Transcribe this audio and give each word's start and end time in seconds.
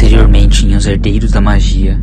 Anteriormente 0.00 0.64
em 0.64 0.74
Os 0.74 0.86
Herdeiros 0.86 1.30
da 1.30 1.42
Magia. 1.42 2.02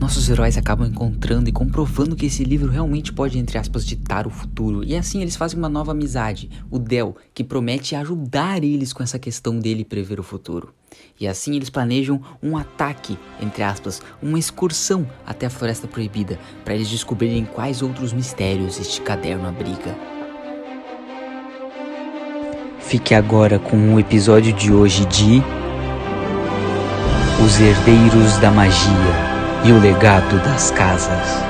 Nossos 0.00 0.30
heróis 0.30 0.56
acabam 0.56 0.88
encontrando 0.88 1.46
e 1.46 1.52
comprovando 1.52 2.16
que 2.16 2.24
esse 2.24 2.42
livro 2.42 2.72
realmente 2.72 3.12
pode, 3.12 3.38
entre 3.38 3.58
aspas, 3.58 3.84
ditar 3.84 4.26
o 4.26 4.30
futuro. 4.30 4.82
E 4.82 4.96
assim 4.96 5.20
eles 5.20 5.36
fazem 5.36 5.58
uma 5.58 5.68
nova 5.68 5.92
amizade, 5.92 6.48
o 6.70 6.78
Del, 6.78 7.14
que 7.34 7.44
promete 7.44 7.94
ajudar 7.94 8.64
eles 8.64 8.94
com 8.94 9.02
essa 9.02 9.18
questão 9.18 9.60
dele 9.60 9.84
prever 9.84 10.18
o 10.18 10.22
futuro. 10.22 10.72
E 11.20 11.28
assim 11.28 11.54
eles 11.54 11.68
planejam 11.68 12.18
um 12.42 12.56
ataque, 12.56 13.18
entre 13.38 13.62
aspas, 13.62 14.00
uma 14.22 14.38
excursão 14.38 15.06
até 15.26 15.44
a 15.44 15.50
Floresta 15.50 15.86
Proibida, 15.86 16.40
para 16.64 16.74
eles 16.74 16.88
descobrirem 16.88 17.44
quais 17.44 17.82
outros 17.82 18.10
mistérios 18.10 18.80
este 18.80 19.02
caderno 19.02 19.46
abriga. 19.46 20.15
Fique 22.86 23.16
agora 23.16 23.58
com 23.58 23.94
o 23.94 23.98
episódio 23.98 24.52
de 24.52 24.72
hoje 24.72 25.04
de 25.06 25.42
Os 27.44 27.60
Herdeiros 27.60 28.38
da 28.38 28.48
Magia 28.48 28.92
e 29.64 29.72
o 29.72 29.80
Legado 29.80 30.38
das 30.44 30.70
Casas. 30.70 31.42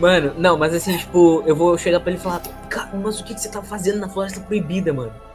Mano, 0.00 0.32
não, 0.38 0.56
mas 0.56 0.72
assim, 0.72 0.96
tipo, 0.96 1.42
eu 1.44 1.54
vou 1.54 1.76
chegar 1.76 2.00
pra 2.00 2.10
ele 2.10 2.18
e 2.18 2.22
falar, 2.22 2.40
cara, 2.70 2.88
mas 2.94 3.20
o 3.20 3.24
que, 3.24 3.34
que 3.34 3.40
você 3.40 3.50
tá 3.50 3.60
fazendo 3.60 3.98
na 3.98 4.08
Floresta 4.08 4.40
Proibida, 4.40 4.94
mano? 4.94 5.27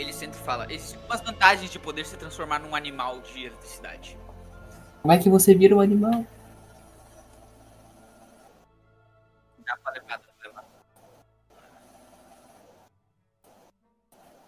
Ele 0.00 0.14
sempre 0.14 0.38
fala, 0.38 0.64
existem 0.72 0.98
umas 1.04 1.20
vantagens 1.20 1.70
de 1.70 1.78
poder 1.78 2.06
se 2.06 2.16
transformar 2.16 2.58
num 2.58 2.74
animal 2.74 3.20
de 3.20 3.44
eletricidade. 3.44 4.16
Como 5.02 5.12
é 5.12 5.18
que 5.18 5.28
você 5.28 5.54
vira 5.54 5.76
um 5.76 5.80
animal? 5.80 6.24
Dá 9.58 9.76
pra 9.76 9.92
levar, 9.92 10.18
dá 10.18 10.24
pra 10.40 10.48
levar. 10.48 10.64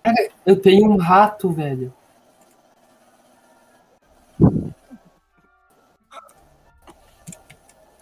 Cara, 0.02 0.30
eu 0.46 0.58
tenho 0.58 0.90
um 0.90 0.96
rato, 0.96 1.52
velho. 1.52 1.94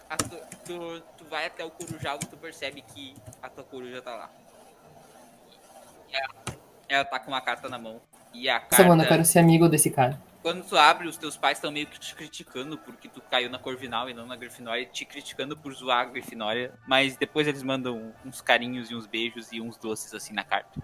Ah, 0.09 0.17
tu, 0.17 0.37
tu, 0.65 1.01
tu 1.17 1.25
vai 1.25 1.47
até 1.47 1.65
o 1.65 1.71
corujal 1.71 2.15
e 2.15 2.25
tu 2.27 2.37
percebe 2.37 2.81
que 2.81 3.13
a 3.43 3.49
tua 3.49 3.65
coruja 3.65 4.01
tá 4.01 4.15
lá. 4.15 4.29
Ela, 6.91 7.05
tá 7.05 7.17
com 7.19 7.31
uma 7.31 7.39
carta 7.39 7.69
na 7.69 7.79
mão. 7.79 8.01
E 8.33 8.49
a 8.49 8.59
carta. 8.59 8.75
Nossa, 8.75 8.89
mano, 8.89 9.03
eu 9.03 9.07
quero 9.07 9.23
ser 9.23 9.39
amigo 9.39 9.69
desse 9.69 9.89
cara. 9.89 10.21
Quando 10.41 10.61
tu 10.63 10.75
abre, 10.75 11.07
os 11.07 11.15
teus 11.15 11.37
pais 11.37 11.57
estão 11.57 11.71
meio 11.71 11.87
que 11.87 11.97
te 11.97 12.13
criticando 12.13 12.77
porque 12.77 13.07
tu 13.07 13.21
caiu 13.21 13.49
na 13.49 13.57
Corvinal 13.57 14.09
e 14.09 14.13
não 14.13 14.27
na 14.27 14.35
Grifinória, 14.35 14.85
te 14.85 15.05
criticando 15.05 15.55
por 15.55 15.73
zoar 15.73 15.99
a 15.99 16.05
Grifinória, 16.05 16.73
mas 16.85 17.15
depois 17.15 17.47
eles 17.47 17.63
mandam 17.63 18.11
uns 18.25 18.41
carinhos 18.41 18.91
e 18.91 18.95
uns 18.95 19.07
beijos 19.07 19.53
e 19.53 19.61
uns 19.61 19.77
doces 19.77 20.13
assim 20.13 20.33
na 20.33 20.43
carta. 20.43 20.81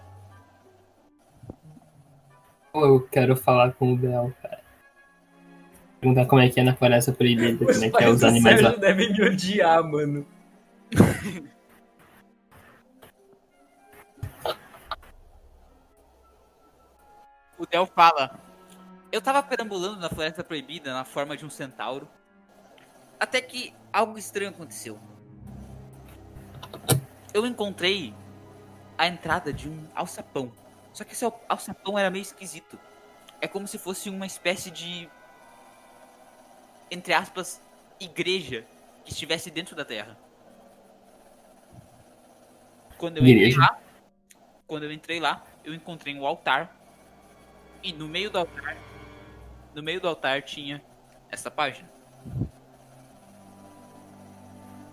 Eu 2.74 3.02
quero 3.12 3.36
falar 3.36 3.74
com 3.74 3.92
o 3.92 3.98
Bel, 3.98 4.32
cara. 4.42 4.62
Perguntar 6.00 6.26
como 6.26 6.42
é 6.42 6.50
que 6.50 6.60
é 6.60 6.64
na 6.64 6.76
floresta 6.76 7.12
proibida, 7.12 7.66
como 7.66 7.84
é 7.84 7.90
que 7.90 8.04
é 8.04 8.10
os 8.10 8.24
animais 8.24 8.62
lá. 8.62 8.76
devem 8.76 9.12
me 9.12 9.24
odiar, 9.24 9.84
mano. 9.84 10.26
O 17.58 17.66
Del 17.66 17.86
fala: 17.86 18.40
Eu 19.12 19.22
tava 19.22 19.42
perambulando 19.44 20.00
na 20.00 20.10
Floresta 20.10 20.44
Proibida 20.44 20.94
na 20.94 21.04
forma 21.04 21.36
de 21.36 21.46
um 21.46 21.50
centauro, 21.50 22.08
até 23.20 23.42
que 23.42 23.74
algo 23.92 24.18
estranho 24.18 24.50
aconteceu. 24.52 25.00
Eu 27.34 27.46
encontrei 27.46 28.14
a 28.98 29.08
entrada 29.08 29.52
de 29.54 29.70
um 29.70 29.88
alçapão. 29.94 30.52
Só 30.94 31.04
que 31.04 31.14
esse 31.14 31.24
al- 31.26 31.44
alçapão 31.48 31.98
era 31.98 32.10
meio 32.10 32.22
esquisito. 32.24 32.80
É 33.40 33.48
como 33.48 33.68
se 33.68 33.78
fosse 33.78 34.10
uma 34.10 34.26
espécie 34.26 34.72
de. 34.72 35.10
Entre 36.90 37.14
aspas, 37.14 37.62
igreja 38.00 38.66
que 39.04 39.12
estivesse 39.12 39.52
dentro 39.52 39.76
da 39.76 39.86
terra. 39.86 40.18
Quando 42.98 43.18
eu 43.18 43.28
entrei 43.28 43.56
lá, 43.56 43.80
quando 44.66 44.84
eu 44.84 44.92
entrei 44.92 45.20
lá, 45.20 45.44
eu 45.64 45.74
encontrei 45.74 46.18
um 46.18 46.26
altar 46.26 46.76
e 47.84 47.94
no 47.94 48.08
meio 48.08 48.30
do 48.32 48.40
altar, 48.40 48.78
no 49.74 49.84
meio 49.84 50.02
do 50.02 50.08
altar 50.08 50.44
tinha 50.44 50.84
essa 51.30 51.52
página. 51.52 51.90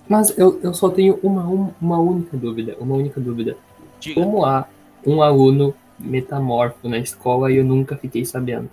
Mas 0.09 0.37
eu, 0.39 0.61
eu 0.63 0.75
só 0.75 0.91
tenho 0.91 1.19
uma, 1.23 1.47
um- 1.49 1.73
uma 1.81 1.99
única 1.99 2.37
dúvida, 2.37 2.77
uma 2.79 2.95
única 2.95 3.21
dúvida. 3.21 3.57
Diga, 4.01 4.15
Como 4.21 4.45
há 4.45 4.67
um 5.07 5.23
aluno 5.23 5.75
metamorfo 5.99 6.89
na 6.89 6.99
escola 6.99 7.51
e 7.51 7.57
eu 7.57 7.65
nunca 7.65 7.97
fiquei 7.97 8.25
sabendo? 8.25 8.71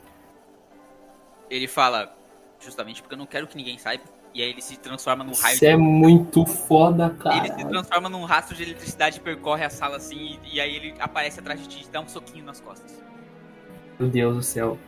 ele 1.49 1.67
fala 1.67 2.15
justamente 2.59 3.01
porque 3.01 3.13
eu 3.13 3.17
não 3.17 3.25
quero 3.25 3.47
que 3.47 3.57
ninguém 3.57 3.77
saiba. 3.77 4.03
E 4.33 4.41
aí 4.41 4.49
ele 4.49 4.61
se 4.61 4.77
transforma 4.77 5.23
num 5.23 5.33
raio 5.33 5.55
Isso 5.55 5.65
é 5.65 5.75
de... 5.75 5.77
muito 5.77 6.45
foda, 6.45 7.09
Ele 7.29 7.49
se 7.49 7.63
cara. 7.63 7.65
transforma 7.65 8.09
num 8.09 8.23
rastro 8.25 8.55
de 8.55 8.63
eletricidade, 8.63 9.19
percorre 9.19 9.63
a 9.65 9.69
sala 9.69 9.97
assim, 9.97 10.39
e, 10.43 10.55
e 10.55 10.61
aí 10.61 10.75
ele 10.75 10.95
aparece 10.99 11.39
atrás 11.39 11.59
de 11.61 11.67
ti 11.67 11.83
e 11.85 11.89
dá 11.91 12.01
um 12.01 12.07
soquinho 12.07 12.45
nas 12.45 12.61
costas. 12.61 13.03
Meu 14.01 14.09
Deus 14.09 14.35
do 14.35 14.41
céu. 14.41 14.79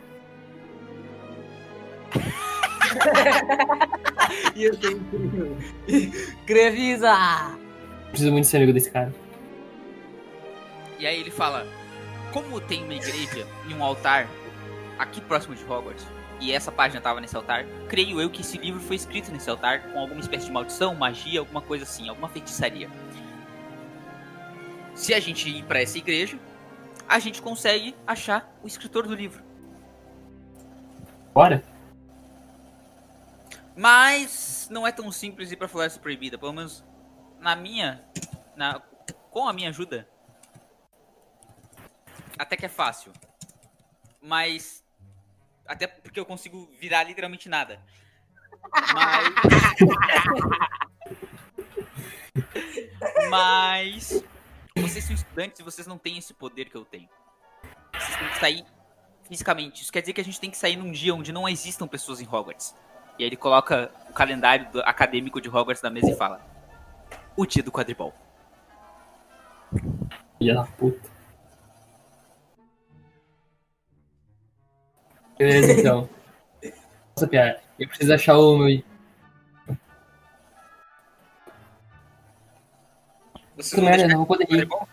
E 4.56 4.64
eu 4.64 4.76
tenho 4.78 5.00
Crevisa! 6.46 7.58
Preciso 8.10 8.32
muito 8.32 8.48
ser 8.48 8.58
amigo 8.58 8.74
desse 8.74 8.90
cara. 8.90 9.14
E 11.00 11.06
aí 11.06 11.20
ele 11.20 11.30
fala: 11.30 11.68
Como 12.32 12.60
tem 12.60 12.84
uma 12.84 12.94
igreja 12.94 13.48
e 13.68 13.74
um 13.74 13.84
altar 13.84 14.28
aqui 14.98 15.22
próximo 15.22 15.56
de 15.56 15.64
Hogwarts, 15.64 16.06
e 16.40 16.52
essa 16.52 16.72
página 16.72 17.02
tava 17.02 17.20
nesse 17.20 17.36
altar, 17.36 17.66
creio 17.88 18.22
eu 18.22 18.30
que 18.30 18.42
esse 18.42 18.58
livro 18.58 18.80
foi 18.80 18.96
escrito 18.96 19.32
nesse 19.32 19.50
altar 19.50 19.92
com 19.92 20.00
alguma 20.00 20.22
espécie 20.22 20.46
de 20.46 20.52
maldição, 20.52 20.96
magia, 20.96 21.40
alguma 21.40 21.62
coisa 21.62 21.84
assim, 21.84 22.10
alguma 22.10 22.30
feitiçaria. 22.30 22.90
Se 24.96 25.14
a 25.14 25.20
gente 25.20 25.50
ir 25.50 25.64
pra 25.64 25.82
essa 25.82 25.98
igreja, 25.98 26.38
a 27.14 27.20
gente 27.20 27.44
consegue 27.44 27.96
achar 28.08 28.52
o 28.64 28.68
escritor 28.68 29.06
do 29.06 29.14
livro. 29.14 29.44
Bora? 31.32 31.64
Mas 33.78 34.68
não 34.72 34.88
é 34.88 34.92
tão 34.92 35.12
simples 35.12 35.52
ir 35.52 35.58
pra 35.58 35.68
Floresta 35.68 36.00
Proibida, 36.00 36.40
pelo 36.40 36.54
menos 36.54 36.84
na 37.40 37.56
minha, 37.56 38.04
na, 38.56 38.80
com 39.30 39.48
a 39.48 39.54
minha 39.54 39.70
ajuda, 39.70 40.10
até 42.36 42.58
que 42.58 42.66
é 42.66 42.70
fácil. 42.70 43.14
Mas 44.20 44.84
até 45.68 45.86
porque 45.86 46.20
eu 46.20 46.26
consigo 46.26 46.68
virar 46.80 47.04
literalmente 47.04 47.48
nada. 47.48 47.80
Mas 48.92 49.36
Mas 53.30 54.24
vocês 54.82 55.04
são 55.06 55.14
estudantes 55.16 55.60
e 55.60 55.64
vocês 55.64 55.86
não 55.88 55.98
têm 55.98 56.18
esse 56.18 56.34
poder 56.34 56.66
que 56.70 56.76
eu 56.76 56.86
tenho. 56.86 57.08
Vocês 57.94 58.18
têm 58.18 58.30
que 58.30 58.40
sair 58.40 58.66
fisicamente. 59.28 59.82
Isso 59.84 59.92
quer 59.92 60.02
dizer 60.02 60.14
que 60.14 60.22
a 60.22 60.24
gente 60.24 60.40
tem 60.40 60.50
que 60.50 60.58
sair 60.58 60.76
num 60.76 60.92
dia 60.92 61.14
onde 61.14 61.32
não 61.32 61.48
existam 61.48 61.88
pessoas 61.88 62.20
em 62.20 62.28
Hogwarts. 62.28 62.76
E 63.18 63.24
aí 63.24 63.30
ele 63.30 63.36
coloca 63.38 63.92
o 64.10 64.14
calendário 64.14 64.72
do- 64.72 64.82
acadêmico 64.82 65.40
de 65.40 65.48
Hogwarts 65.48 65.82
na 65.84 65.90
mesa 65.90 66.10
e 66.12 66.16
fala: 66.16 66.42
O 67.38 67.46
dia 67.46 67.62
do 67.62 67.72
quadribol. 67.72 68.14
Filha 70.40 70.56
da 70.56 70.64
puta. 70.64 71.10
Beleza, 75.38 75.74
então. 75.80 76.10
Nossa, 77.16 77.28
piada. 77.28 77.62
Eu 77.78 77.88
preciso 77.88 78.14
achar 78.14 78.38
o 78.38 78.58
meu. 78.58 78.84
Você 83.56 83.78
não 83.78 83.84
merda, 83.84 84.08
não 84.08 84.18
vou 84.18 84.26
poder 84.26 84.44
ir. 84.46 84.48
quadribol? 84.68 84.88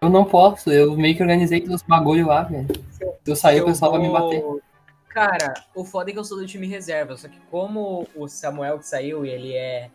Eu 0.00 0.08
não 0.08 0.24
posso, 0.24 0.70
eu 0.72 0.96
meio 0.96 1.14
que 1.14 1.22
organizei 1.22 1.60
todos 1.60 1.76
os 1.76 1.86
bagulho 1.86 2.26
lá, 2.26 2.42
velho. 2.44 2.66
Se 2.90 3.30
eu 3.30 3.36
sair, 3.36 3.60
o 3.60 3.66
pessoal 3.66 3.92
vai 3.92 4.00
me 4.00 4.08
bater. 4.10 4.40
vou- 4.40 4.60
Cara, 5.08 5.52
o 5.74 5.84
foda 5.84 6.10
é 6.10 6.12
que 6.12 6.18
eu 6.18 6.24
sou 6.24 6.38
do 6.38 6.46
time 6.46 6.66
reserva, 6.66 7.16
só 7.16 7.28
que 7.28 7.38
como 7.50 8.06
o 8.14 8.28
Samuel 8.28 8.78
que 8.78 8.86
saiu 8.86 9.26
e 9.26 9.28
ele 9.30 9.54
é 9.54 9.90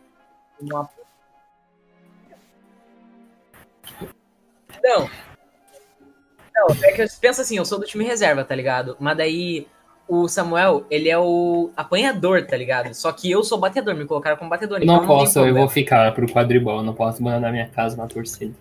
uma. 0.60 0.88
Não. 4.82 5.10
Não, 6.54 6.66
é 6.84 6.92
que 6.92 7.02
eu 7.02 7.06
penso 7.20 7.40
assim, 7.40 7.56
eu 7.56 7.64
sou 7.64 7.78
do 7.78 7.86
time 7.86 8.04
reserva, 8.04 8.44
tá 8.44 8.54
ligado? 8.54 8.96
Mas 9.00 9.16
daí 9.16 9.66
o 10.08 10.28
Samuel, 10.28 10.86
ele 10.90 11.08
é 11.08 11.18
o 11.18 11.70
apanhador, 11.76 12.46
tá 12.46 12.56
ligado? 12.56 12.94
Só 12.94 13.10
que 13.12 13.30
eu 13.30 13.42
sou 13.42 13.58
batedor, 13.58 13.94
me 13.94 14.04
colocaram 14.04 14.36
como 14.36 14.48
batedor. 14.48 14.78
então 14.82 14.96
Não 14.96 15.06
posso, 15.06 15.40
eu 15.40 15.54
vou 15.54 15.68
ficar 15.68 16.12
pro 16.14 16.26
quadribol, 16.26 16.78
eu 16.78 16.84
não 16.84 16.94
posso 16.94 17.20
abandonar 17.20 17.52
minha 17.52 17.68
casa 17.68 17.96
na 17.96 18.06
torcida. 18.06 18.54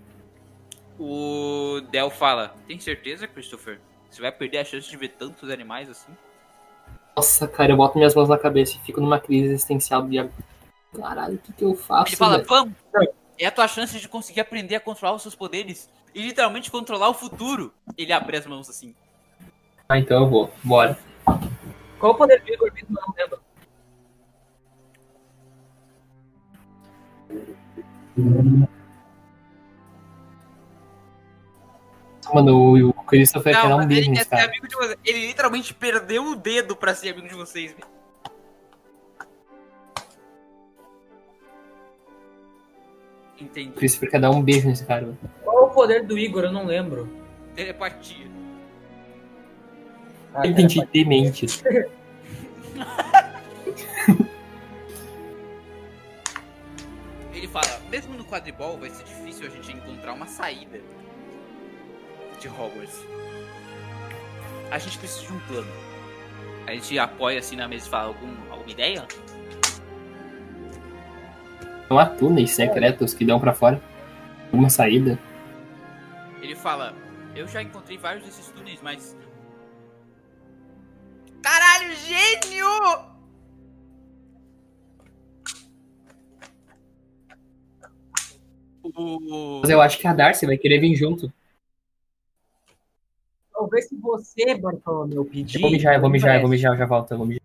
O 1.00 1.82
Del 1.92 2.10
fala: 2.10 2.56
Tem 2.68 2.80
certeza, 2.80 3.28
Christopher? 3.28 3.80
Você 4.10 4.22
vai 4.22 4.32
perder 4.32 4.60
a 4.60 4.66
chance 4.66 4.90
de 4.90 4.98
ver 4.98 5.10
tantos 5.10 5.50
animais 5.50 5.90
assim? 5.90 6.12
Nossa, 7.16 7.48
cara, 7.48 7.72
eu 7.72 7.78
boto 7.78 7.98
minhas 7.98 8.16
mãos 8.16 8.30
na 8.30 8.38
cabeça 8.38 8.78
e 8.78 8.86
fico 8.86 9.00
numa 9.00 9.20
crise 9.20 9.48
existencial 9.48 10.02
de 10.04 10.30
caralho, 10.98 11.36
o 11.36 11.38
que, 11.38 11.54
que 11.54 11.64
eu 11.64 11.76
faço? 11.76 12.10
Ele 12.10 12.16
fala, 12.16 12.44
vamos! 12.44 12.74
É 13.38 13.46
a 13.46 13.52
tua 13.52 13.68
chance 13.68 14.00
de 14.00 14.08
conseguir 14.08 14.40
aprender 14.40 14.76
a 14.76 14.80
controlar 14.80 15.16
os 15.16 15.22
seus 15.22 15.36
poderes 15.36 15.90
e 16.14 16.22
literalmente 16.22 16.72
controlar 16.72 17.10
o 17.10 17.14
futuro. 17.14 17.74
Ele 17.98 18.14
abre 18.14 18.38
as 18.38 18.46
mãos 18.46 18.70
assim. 18.70 18.96
Ah, 19.90 20.00
então 20.00 20.24
eu 20.24 20.30
vou. 20.30 20.52
Bora. 20.64 20.98
Qual 22.00 22.12
o 22.14 22.16
poder 22.16 22.42
do 22.42 22.54
Igor 22.54 22.72
mesmo? 22.74 22.98
Eu 22.98 23.04
não 23.08 23.14
lembro. 23.18 23.40
Mano, 32.34 32.90
o, 32.90 32.94
Christopher 33.06 33.54
quer 33.54 33.62
dar 33.64 33.70
Não, 33.70 33.76
um 33.78 33.88
mas 33.88 33.98
ele 33.98 34.26
cara. 34.26 34.46
amigo 34.46 34.68
de 34.68 34.76
vocês. 34.76 34.98
Ele 35.06 35.28
literalmente 35.28 35.74
perdeu 35.74 36.24
o 36.26 36.36
dedo 36.36 36.76
pra 36.76 36.96
ser 36.96 37.10
amigo 37.10 37.28
de 37.28 37.36
vocês. 37.36 37.72
velho. 37.72 37.86
O 43.40 43.44
Entendi. 43.44 43.72
Christopher 43.74 44.10
quer 44.12 44.20
dar 44.22 44.32
um 44.32 44.42
beijo 44.42 44.68
nesse 44.68 44.86
cara. 44.86 45.16
Qual 45.44 45.66
o 45.66 45.70
poder 45.70 46.06
do 46.06 46.18
Igor? 46.18 46.46
Eu 46.46 46.52
não 46.52 46.66
lembro. 46.66 47.08
Telepatia. 47.54 48.35
Ah, 50.36 50.46
Ele 50.46 50.54
tem 50.54 50.68
de 50.68 50.86
ter 50.86 51.06
mentes. 51.06 51.64
Ele 57.34 57.48
fala, 57.48 57.80
mesmo 57.90 58.14
no 58.16 58.26
quadribol 58.26 58.78
vai 58.78 58.90
ser 58.90 59.04
difícil 59.06 59.48
a 59.48 59.50
gente 59.50 59.72
encontrar 59.72 60.14
uma 60.14 60.26
saída 60.26 60.80
de 62.40 62.48
Hogwarts. 62.50 63.00
A 64.72 64.78
gente 64.78 64.98
precisa 64.98 65.26
de 65.28 65.34
um 65.34 65.40
plano. 65.42 65.72
A 66.68 66.72
gente 66.72 66.98
apoia 67.00 67.40
assim 67.40 67.56
na 67.56 67.68
mesa 67.68 67.88
e 67.88 67.90
fala, 67.90 68.08
Algum, 68.08 68.52
alguma 68.52 68.70
ideia? 68.72 69.06
Não 71.90 72.00
há 72.00 72.06
túneis 72.08 72.52
secretos 72.52 73.14
que 73.14 73.24
dão 73.24 73.40
pra 73.40 73.54
fora. 73.54 73.82
Uma 74.52 74.70
saída. 74.70 75.20
Ele 76.42 76.56
fala, 76.56 76.94
eu 77.36 77.48
já 77.48 77.62
encontrei 77.62 77.98
vários 77.98 78.26
desses 78.26 78.48
túneis, 78.48 78.80
mas. 78.82 79.16
Gênio! 82.06 82.66
O... 88.84 89.62
Mas 89.62 89.70
eu 89.70 89.82
acho 89.82 89.98
que 89.98 90.08
a 90.08 90.14
Darcy 90.14 90.46
vai 90.46 90.58
querer 90.58 90.80
vir 90.80 90.96
junto. 90.96 91.32
Talvez 93.52 93.88
se 93.88 93.96
você, 93.96 94.56
Bartolomeu, 94.56 95.26
pedir. 95.26 95.56
Eu 95.56 95.62
vou 95.62 95.72
mijar, 95.72 95.96
eu 95.96 96.02
vou 96.02 96.10
mijar, 96.10 96.36
eu 96.36 96.42
vou 96.42 96.50
mijar, 96.50 96.74
eu 96.74 96.78
já 96.78 96.86
volto, 96.86 97.12
eu 97.12 97.18
vou 97.18 97.26
mijar. 97.26 97.42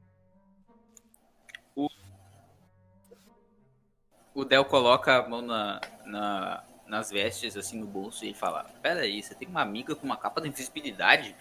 O 4.35 4.45
Del 4.45 4.65
coloca 4.65 5.17
a 5.17 5.29
mão 5.29 5.43
na, 5.43 5.81
na- 6.05 6.65
nas 6.87 7.11
vestes, 7.11 7.56
assim, 7.56 7.79
no 7.79 7.87
bolso, 7.87 8.25
e 8.25 8.35
fala: 8.35 8.65
Pera 8.83 9.01
aí, 9.01 9.23
você 9.23 9.35
tem 9.35 9.49
uma 9.49 9.61
amiga 9.61 9.95
com 9.95 10.05
uma 10.06 10.17
capa 10.17 10.41
de 10.41 10.49
invisibilidade? 10.49 11.35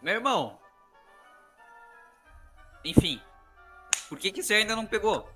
Meu 0.00 0.14
irmão. 0.14 0.58
Enfim. 2.84 3.20
Por 4.08 4.18
que, 4.18 4.32
que 4.32 4.42
você 4.42 4.54
ainda 4.54 4.74
não 4.74 4.86
pegou? 4.86 5.28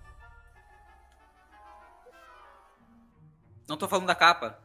Não 3.69 3.77
tô 3.77 3.89
falando 3.89 4.07
da 4.07 4.15
capa. 4.15 4.57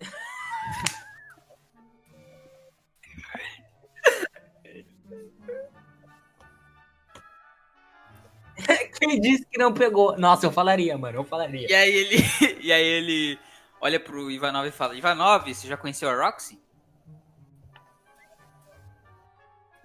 Quem 8.98 9.20
disse 9.20 9.44
que 9.46 9.58
não 9.58 9.74
pegou? 9.74 10.16
Nossa, 10.16 10.46
eu 10.46 10.52
falaria, 10.52 10.96
mano. 10.96 11.18
Eu 11.18 11.24
falaria. 11.24 11.68
E 11.68 11.74
aí 11.74 11.92
ele. 11.92 12.16
e 12.62 12.72
aí 12.72 12.84
ele 12.84 13.38
olha 13.80 13.98
pro 13.98 14.30
Ivanov 14.30 14.64
e 14.66 14.70
fala: 14.70 14.94
Ivanov, 14.94 15.52
você 15.52 15.66
já 15.66 15.76
conheceu 15.76 16.08
a 16.08 16.14
Roxy? 16.14 16.61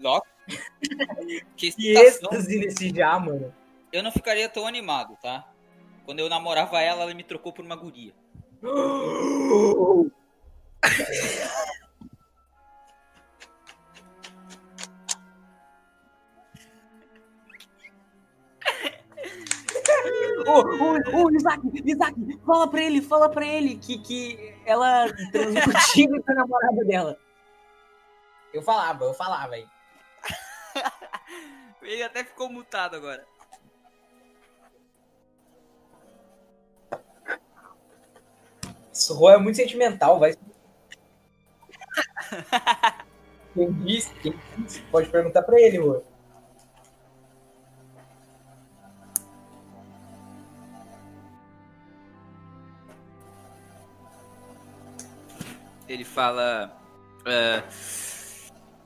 Roxy? 0.04 0.32
que 1.58 1.72
Que 1.72 1.98
êxtase 1.98 2.60
nesse 2.60 2.90
já, 2.96 3.20
mano. 3.20 3.54
Eu 3.92 4.04
não 4.04 4.12
ficaria 4.12 4.50
tão 4.50 4.68
animado, 4.68 5.18
tá? 5.22 5.48
Quando 6.06 6.20
eu 6.20 6.30
namorava 6.30 6.82
ela, 6.82 7.04
ela 7.04 7.14
me 7.14 7.24
trocou 7.24 7.52
por 7.52 7.66
uma 7.66 7.76
guria. 7.76 8.14
Ô, 20.48 20.62
ô, 20.62 21.24
ô, 21.24 21.32
Isaac, 21.32 21.62
Isaac, 21.86 22.40
fala 22.46 22.68
pra 22.70 22.82
ele, 22.82 23.02
fala 23.02 23.30
pra 23.30 23.46
ele 23.46 23.76
que, 23.76 23.98
que 24.00 24.56
ela 24.66 25.08
transou 25.32 25.62
contigo 25.62 26.16
e 26.16 26.24
com 26.24 26.32
a 26.32 26.36
namorada 26.36 26.86
dela. 26.86 27.18
Eu 28.54 28.62
falava, 28.62 29.04
eu 29.04 29.14
falava 29.14 29.56
aí. 29.56 29.68
Ele 31.88 32.04
até 32.04 32.22
ficou 32.22 32.50
mutado 32.50 32.98
agora. 32.98 33.26
Rô 39.10 39.30
é 39.30 39.38
muito 39.38 39.56
sentimental, 39.56 40.20
vai. 40.20 40.34
Quem 43.54 43.72
disse? 43.84 44.14
Quem 44.16 44.38
disse? 44.58 44.82
Pode 44.92 45.10
perguntar 45.10 45.44
pra 45.44 45.58
ele, 45.62 45.78
Rô. 45.78 46.04
Ele 55.88 56.04
fala. 56.04 56.78
é, 57.26 57.64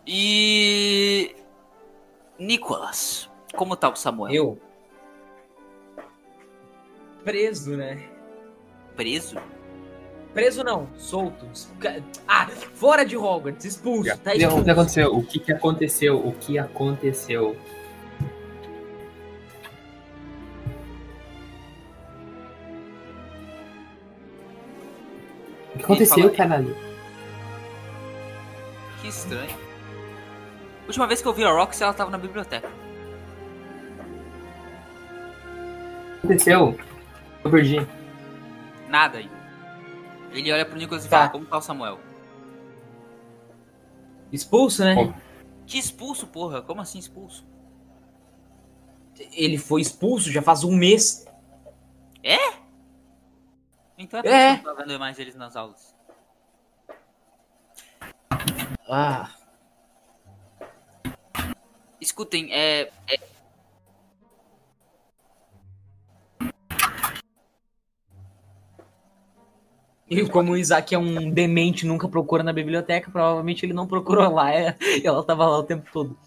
e. 0.05 1.40
Nicolas, 2.41 3.29
como 3.55 3.75
tá 3.75 3.87
o 3.87 3.95
Samuel? 3.95 4.33
Eu? 4.33 4.61
Preso, 7.23 7.77
né? 7.77 8.09
Preso? 8.95 9.37
Preso 10.33 10.63
não, 10.63 10.89
solto. 10.97 11.45
Ah, 12.27 12.47
fora 12.47 13.05
de 13.05 13.15
Hogwarts, 13.15 13.63
expulso. 13.63 14.17
Tá 14.17 14.31
Não, 14.33 14.37
o 14.37 14.37
expulso. 14.37 14.63
que 14.63 14.71
aconteceu? 14.71 15.15
O 15.15 15.23
que, 15.23 15.39
que 15.39 15.51
aconteceu? 15.51 16.27
O 16.27 16.31
que 16.33 16.57
aconteceu? 16.57 17.55
O 25.75 25.77
que 25.77 25.83
aconteceu, 25.83 26.33
caralho? 26.33 26.75
Que 28.99 29.09
estranho. 29.09 29.70
Última 30.87 31.07
vez 31.07 31.21
que 31.21 31.27
eu 31.27 31.33
vi 31.33 31.43
a 31.43 31.51
Roxy, 31.51 31.83
ela 31.83 31.93
tava 31.93 32.11
na 32.11 32.17
biblioteca. 32.17 32.67
O 36.17 36.21
que 36.21 36.27
aconteceu? 36.27 36.79
Eu 37.43 37.51
perdi. 37.51 37.77
Nada 38.89 39.17
ainda. 39.19 39.41
Ele 40.31 40.51
olha 40.51 40.65
pro 40.65 40.77
Nicolas 40.77 41.05
e 41.05 41.09
Tá. 41.09 41.17
fala, 41.19 41.29
como 41.29 41.45
tá 41.45 41.57
o 41.57 41.61
Samuel? 41.61 41.99
Expulso, 44.31 44.83
né? 44.83 44.95
Bom. 44.95 45.13
Que 45.65 45.77
expulso, 45.77 46.27
porra? 46.27 46.61
Como 46.61 46.81
assim 46.81 46.99
expulso? 46.99 47.45
Ele 49.33 49.57
foi 49.57 49.81
expulso 49.81 50.31
já 50.31 50.41
faz 50.41 50.63
um 50.63 50.75
mês. 50.75 51.25
Então 53.97 54.19
é, 54.23 54.53
É. 54.53 54.61
não 54.63 54.75
vendo 54.75 54.97
mais 54.99 55.19
eles 55.19 55.35
nas 55.35 55.55
aulas. 55.55 55.95
Ah. 58.89 59.29
Escutem, 62.01 62.51
é, 62.51 62.91
é- 63.07 63.19
E 70.09 70.27
como 70.27 70.51
o 70.51 70.57
Isaac 70.57 70.93
é 70.93 70.97
um 70.97 71.31
demente 71.31 71.85
nunca 71.85 72.09
procura 72.09 72.43
na 72.43 72.51
biblioteca, 72.51 73.09
provavelmente 73.09 73.65
ele 73.65 73.71
não 73.73 73.87
procurou 73.87 74.33
lá. 74.33 74.51
é- 74.53 74.75
ela 75.03 75.23
tava 75.23 75.45
lá 75.45 75.59
o 75.59 75.63
tempo 75.63 75.89
todo. 75.93 76.17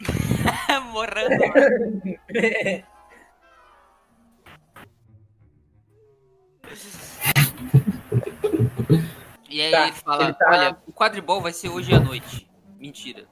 Morrendo. 0.92 1.44
E 2.30 2.84
aí 9.66 9.72
Tá, 9.72 9.86
ele 9.88 9.96
fala, 9.96 10.32
tá- 10.34 10.50
olha, 10.50 10.78
o 10.86 10.92
quadribol 10.92 11.40
vai 11.40 11.52
ser 11.52 11.68
hoje 11.68 11.94
à 11.94 12.00
noite. 12.00 12.50
Mentira. 12.78 13.26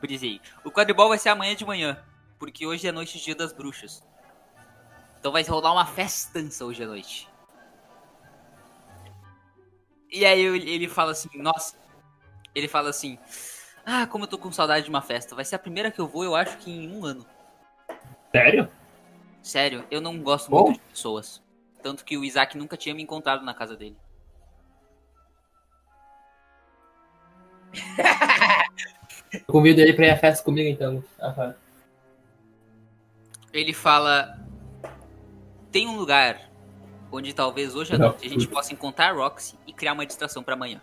Brisei. 0.00 0.40
O 0.64 0.70
quadribol 0.70 1.08
vai 1.08 1.18
ser 1.18 1.30
amanhã 1.30 1.54
de 1.54 1.64
manhã. 1.64 2.02
Porque 2.38 2.66
hoje 2.66 2.86
é 2.86 2.92
noite 2.92 3.18
dia 3.18 3.34
das 3.34 3.52
bruxas. 3.52 4.02
Então 5.18 5.32
vai 5.32 5.42
rolar 5.42 5.72
uma 5.72 5.86
festança 5.86 6.64
hoje 6.64 6.82
à 6.82 6.86
noite. 6.86 7.28
E 10.10 10.24
aí 10.24 10.40
ele 10.40 10.70
ele 10.70 10.88
fala 10.88 11.12
assim, 11.12 11.28
nossa. 11.36 11.76
Ele 12.54 12.68
fala 12.68 12.90
assim. 12.90 13.18
Ah, 13.86 14.06
como 14.06 14.24
eu 14.24 14.28
tô 14.28 14.38
com 14.38 14.52
saudade 14.52 14.84
de 14.84 14.90
uma 14.90 15.02
festa. 15.02 15.34
Vai 15.34 15.44
ser 15.44 15.56
a 15.56 15.58
primeira 15.58 15.90
que 15.90 16.00
eu 16.00 16.06
vou, 16.06 16.24
eu 16.24 16.34
acho 16.34 16.56
que 16.58 16.70
em 16.70 16.90
um 16.90 17.04
ano. 17.04 17.26
Sério? 18.30 18.70
Sério, 19.42 19.86
eu 19.90 20.00
não 20.00 20.18
gosto 20.22 20.50
Bom. 20.50 20.64
muito 20.64 20.80
de 20.80 20.88
pessoas. 20.90 21.42
Tanto 21.82 22.04
que 22.04 22.16
o 22.16 22.24
Isaac 22.24 22.56
nunca 22.56 22.76
tinha 22.78 22.94
me 22.94 23.02
encontrado 23.02 23.44
na 23.44 23.52
casa 23.52 23.76
dele. 23.76 23.96
Eu 29.32 29.40
convido 29.46 29.80
ele 29.80 29.92
pra 29.92 30.06
ir 30.06 30.10
à 30.10 30.16
festa 30.16 30.44
comigo, 30.44 30.68
então. 30.68 31.02
Aham. 31.20 31.54
Ele 33.52 33.72
fala. 33.72 34.38
Tem 35.70 35.86
um 35.88 35.96
lugar 35.96 36.50
onde 37.10 37.32
talvez 37.32 37.74
hoje 37.74 37.94
à 37.94 37.98
Não. 37.98 38.08
noite 38.08 38.26
a 38.26 38.28
gente 38.30 38.46
possa 38.48 38.72
encontrar 38.72 39.10
a 39.10 39.12
Roxy 39.12 39.56
e 39.66 39.72
criar 39.72 39.92
uma 39.92 40.06
distração 40.06 40.42
pra 40.42 40.54
amanhã. 40.54 40.80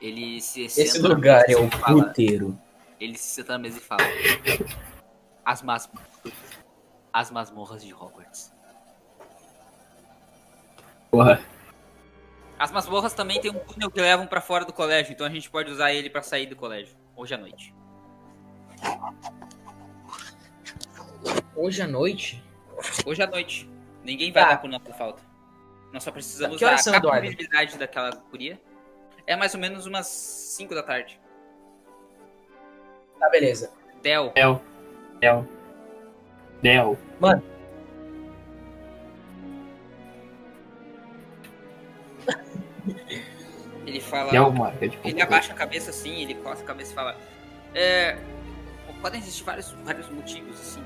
Ele 0.00 0.40
se 0.40 0.62
Esse 0.62 0.86
senta 0.88 1.08
na 1.08 1.14
lugar 1.14 1.44
é 1.44 1.48
mesa 1.48 1.60
o 1.60 1.66
e 1.66 1.70
fala- 1.70 2.04
puteiro. 2.04 2.58
Ele 2.98 3.16
se 3.16 3.34
senta 3.34 3.52
na 3.52 3.58
mesa 3.58 3.78
e 3.78 3.80
fala: 3.80 4.02
As 5.44 5.62
masmorras. 5.62 6.10
As 7.12 7.30
masmorras 7.30 7.82
de 7.84 7.92
Hogwarts. 7.92 8.52
Porra. 11.10 11.40
As 12.58 12.70
masmorras 12.70 13.12
também 13.12 13.40
tem 13.40 13.50
um 13.50 13.58
túnel 13.58 13.90
que 13.90 14.00
levam 14.00 14.26
pra 14.26 14.40
fora 14.40 14.64
do 14.64 14.72
colégio, 14.72 15.12
então 15.12 15.26
a 15.26 15.30
gente 15.30 15.50
pode 15.50 15.70
usar 15.70 15.92
ele 15.92 16.08
pra 16.08 16.22
sair 16.22 16.46
do 16.46 16.54
colégio 16.56 16.96
hoje 17.16 17.34
à 17.34 17.38
noite. 17.38 17.74
Hoje 21.54 21.82
à 21.82 21.86
noite? 21.88 22.42
Hoje 23.06 23.22
à 23.22 23.26
noite. 23.26 23.70
Ninguém 24.04 24.32
vai 24.32 24.42
Tá. 24.42 24.48
dar 24.50 24.56
por 24.58 24.68
nossa 24.68 24.92
falta. 24.94 25.22
Nós 25.92 26.02
só 26.02 26.10
precisamos 26.10 26.56
Que 26.56 26.64
horas 26.64 26.84
da 26.84 27.00
capabilidade 27.00 27.76
daquela 27.78 28.10
guria. 28.30 28.60
É 29.26 29.36
mais 29.36 29.54
ou 29.54 29.60
menos 29.60 29.86
umas 29.86 30.06
5 30.06 30.74
da 30.74 30.82
tarde. 30.82 31.20
Tá, 33.18 33.28
beleza. 33.28 33.72
Del, 34.02 34.30
Del. 34.30 34.60
Del. 35.20 35.48
Del. 36.62 36.98
Ele 43.86 44.00
fala. 44.00 44.50
Marca 44.50 44.88
de 44.88 44.98
Ele 45.04 45.20
abaixa 45.20 45.52
a 45.52 45.56
cabeça 45.56 45.90
assim, 45.90 46.22
ele 46.22 46.34
coça 46.34 46.62
a 46.62 46.66
cabeça 46.66 46.92
e 46.92 46.94
fala. 46.94 47.16
É, 47.74 48.16
podem 49.00 49.20
existir 49.20 49.42
vários, 49.44 49.70
vários 49.84 50.08
motivos, 50.08 50.60
assim. 50.60 50.82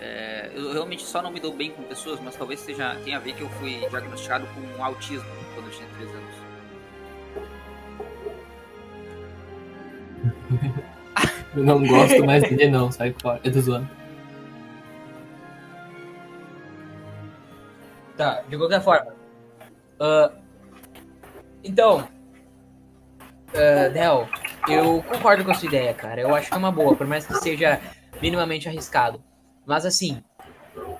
É, 0.00 0.50
eu 0.54 0.72
realmente 0.72 1.04
só 1.04 1.22
não 1.22 1.30
me 1.30 1.40
dou 1.40 1.52
bem 1.54 1.70
com 1.70 1.82
pessoas, 1.84 2.20
mas 2.20 2.36
talvez 2.36 2.60
seja, 2.60 2.96
tenha 3.04 3.16
a 3.16 3.20
ver 3.20 3.34
que 3.34 3.42
eu 3.42 3.48
fui 3.50 3.78
diagnosticado 3.88 4.46
com 4.48 4.84
autismo 4.84 5.28
quando 5.54 5.66
eu 5.66 5.72
tinha 5.72 5.88
3 5.96 6.10
anos. 6.10 6.34
Eu 11.56 11.62
não 11.62 11.86
gosto 11.86 12.26
mais 12.26 12.42
dele, 12.42 12.68
não, 12.68 12.90
sai 12.90 13.14
fora. 13.22 13.40
Eu 13.44 13.52
tô 13.52 13.60
zoando. 13.60 13.88
Tá, 18.16 18.42
de 18.48 18.56
qualquer 18.56 18.82
forma. 18.82 19.14
Ah, 20.00 20.32
então. 21.62 22.08
Ah, 23.54 23.88
Del, 23.88 24.28
eu 24.68 25.02
concordo 25.02 25.44
com 25.44 25.50
a 25.50 25.54
sua 25.54 25.68
ideia, 25.68 25.94
cara. 25.94 26.20
Eu 26.20 26.34
acho 26.34 26.48
que 26.48 26.54
é 26.54 26.58
uma 26.58 26.72
boa, 26.72 26.96
por 26.96 27.06
mais 27.06 27.26
que 27.26 27.34
seja 27.34 27.80
minimamente 28.20 28.68
arriscado. 28.68 29.22
Mas 29.64 29.86
assim. 29.86 30.22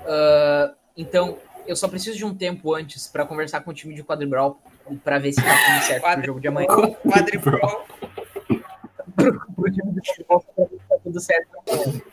ah, 0.06 0.74
então, 0.96 1.38
eu 1.66 1.74
só 1.74 1.88
preciso 1.88 2.16
de 2.16 2.24
um 2.24 2.34
tempo 2.34 2.74
antes 2.74 3.08
pra 3.08 3.26
conversar 3.26 3.60
com 3.60 3.70
o 3.70 3.74
time 3.74 3.94
de 3.94 4.04
quadribol 4.04 4.58
pra 5.02 5.18
ver 5.18 5.32
se 5.32 5.42
tá 5.42 5.56
tudo 5.66 5.84
certo 5.84 6.02
pro 6.02 6.26
jogo 6.26 6.40
de 6.40 6.48
amanhã. 6.48 6.68
Quadribol. 6.68 7.86
pro 9.16 9.72
time 9.72 9.92
de 9.92 10.00
quadribol 10.00 10.44
pra 10.54 10.64
ver 10.64 10.78
se 10.78 10.88
tá 10.88 10.96
tudo 11.02 11.20
certo. 11.20 12.04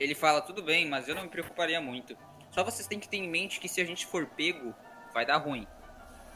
Ele 0.00 0.16
fala, 0.16 0.40
tudo 0.40 0.64
bem, 0.64 0.88
mas 0.88 1.06
eu 1.06 1.14
não 1.14 1.22
me 1.22 1.28
preocuparia 1.28 1.80
muito. 1.80 2.16
Só 2.52 2.62
vocês 2.62 2.86
têm 2.86 3.00
que 3.00 3.08
ter 3.08 3.16
em 3.16 3.28
mente 3.28 3.58
que 3.58 3.68
se 3.68 3.80
a 3.80 3.84
gente 3.84 4.06
for 4.06 4.26
pego, 4.26 4.74
vai 5.12 5.24
dar 5.24 5.38
ruim. 5.38 5.66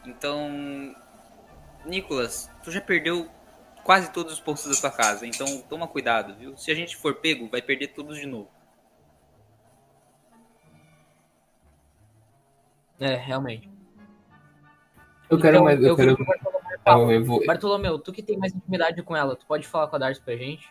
Então, 0.03 0.95
Nicolas, 1.85 2.51
tu 2.63 2.71
já 2.71 2.81
perdeu 2.81 3.29
quase 3.83 4.11
todos 4.11 4.33
os 4.33 4.39
pontos 4.39 4.65
da 4.65 4.81
tua 4.81 4.97
casa, 4.97 5.25
então 5.27 5.61
toma 5.61 5.87
cuidado, 5.87 6.35
viu? 6.35 6.57
Se 6.57 6.71
a 6.71 6.75
gente 6.75 6.97
for 6.97 7.15
pego, 7.15 7.47
vai 7.47 7.61
perder 7.61 7.89
todos 7.89 8.17
de 8.17 8.25
novo. 8.25 8.49
É, 12.99 13.15
realmente. 13.15 13.69
Eu 15.29 15.39
quero 15.39 15.57
Então, 15.57 15.63
mais. 15.65 15.79
Eu, 15.79 15.89
eu 15.89 15.95
quero. 15.95 16.15
pro 16.15 17.45
Bartolomeu 17.45 17.99
tu 17.99 18.11
que 18.11 18.23
tem 18.23 18.37
mais 18.37 18.55
intimidade 18.55 19.03
com 19.03 19.15
ela, 19.15 19.35
tu 19.35 19.45
pode 19.45 19.67
falar 19.67 19.87
com 19.87 19.97
a 19.97 19.99
Darcy 19.99 20.21
pra 20.21 20.35
gente? 20.35 20.67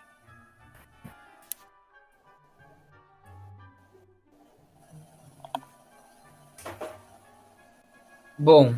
Bom. 8.39 8.75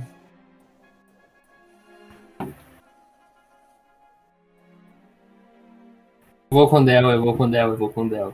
Eu 6.50 6.56
vou 6.56 6.68
com 6.68 6.84
Del, 6.84 7.10
eu 7.10 7.22
vou 7.22 7.36
com 7.36 7.48
Del, 7.50 7.68
eu 7.70 7.76
vou 7.76 7.90
com 7.90 8.08
Del. 8.08 8.32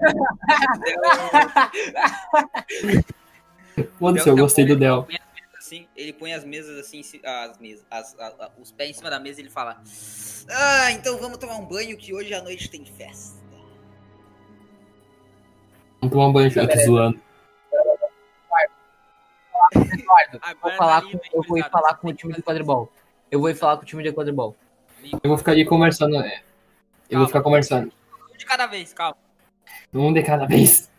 Foda-se, 3.98 4.28
eu 4.28 4.36
gostei 4.36 4.64
do 4.66 4.76
Del. 4.76 5.06
As 5.10 5.18
assim, 5.66 5.86
ele 5.96 6.12
põe 6.12 6.32
as 6.34 6.44
mesas 6.44 6.78
assim, 6.78 7.00
as 7.24 7.58
mesas, 7.58 7.84
as- 7.90 8.14
a- 8.18 8.26
a- 8.46 8.50
os 8.60 8.70
pés 8.72 8.90
em 8.90 8.92
cima 8.92 9.08
da 9.10 9.18
mesa 9.18 9.40
e 9.40 9.44
ele 9.44 9.50
fala: 9.50 9.82
Ah, 10.50 10.92
então 10.92 11.16
vamos 11.18 11.38
tomar 11.38 11.56
um 11.56 11.64
banho 11.64 11.96
que 11.96 12.12
hoje 12.14 12.34
à 12.34 12.42
noite 12.42 12.68
tem 12.68 12.84
festa. 12.84 13.42
Vamos 16.00 16.12
tomar 16.12 16.26
um 16.28 16.32
banho, 16.32 16.52
eu 16.54 16.68
tô 16.68 16.84
zoando. 16.84 17.20
Eduardo, 19.72 20.40
vou 20.60 20.70
falar 20.72 21.02
com, 21.02 21.18
eu 21.32 21.42
vou 21.46 21.58
ir 21.58 21.70
falar 21.70 21.94
com 21.94 22.08
o 22.08 22.12
time 22.14 22.32
de 22.34 22.42
quadribol. 22.42 22.90
Eu 23.30 23.40
vou 23.40 23.50
ir 23.50 23.54
falar 23.54 23.76
com 23.76 23.82
o 23.82 23.86
time 23.86 24.02
de 24.02 24.12
quadribol. 24.12 24.56
Eu 25.22 25.28
vou 25.28 25.36
ficar 25.38 25.52
ali 25.52 25.64
conversando. 25.64 26.16
é. 26.16 26.42
Eu 27.10 27.18
vou 27.18 27.26
ficar 27.26 27.42
conversando. 27.42 27.92
Um 28.32 28.36
de 28.36 28.44
cada 28.46 28.66
vez, 28.66 28.92
calma. 28.92 29.16
Um 29.92 30.12
de 30.12 30.22
cada 30.22 30.46
vez. 30.46 30.90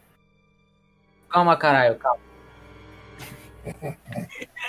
Calma, 1.30 1.58
caralho, 1.58 1.96
calma. 1.98 2.20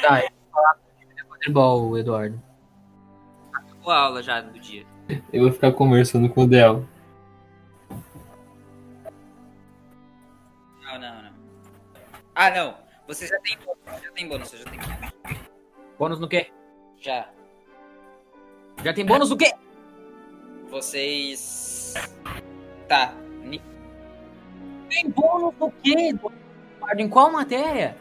Tá, 0.02 0.20
eu 0.20 0.30
vou 0.30 0.50
falar 0.52 0.74
com 0.74 0.80
o 0.80 1.00
time 1.00 1.14
de 1.14 1.24
quadribol, 1.24 1.98
Eduardo. 1.98 2.42
Boa 3.82 3.96
aula 3.98 4.22
já 4.22 4.40
do 4.40 4.58
dia. 4.58 4.84
Eu 5.32 5.42
vou 5.44 5.52
ficar 5.52 5.72
conversando 5.72 6.28
com 6.28 6.42
o 6.42 6.46
Del. 6.48 6.84
Não, 10.82 10.98
não, 10.98 11.22
não. 11.22 11.30
Ah, 12.34 12.50
não. 12.50 12.74
Você 13.06 13.26
já 13.26 13.38
tem 13.40 13.56
bônus, 13.58 14.02
já 14.02 14.12
tem 14.12 14.28
bônus, 14.28 14.48
você 14.48 14.56
já 14.56 14.64
tem 14.64 14.78
bônus. 14.80 15.40
Bônus 15.98 16.20
no 16.20 16.28
quê? 16.28 16.50
Já. 17.00 17.30
Já 18.82 18.92
tem 18.92 19.06
bônus 19.06 19.30
no 19.30 19.36
quê? 19.36 19.52
Vocês. 20.68 21.94
Tá. 22.88 23.14
Tem 24.88 25.10
bônus 25.10 25.54
no 25.58 25.70
quê? 25.82 26.14
Em 26.98 27.08
qual 27.08 27.30
matéria? 27.30 27.96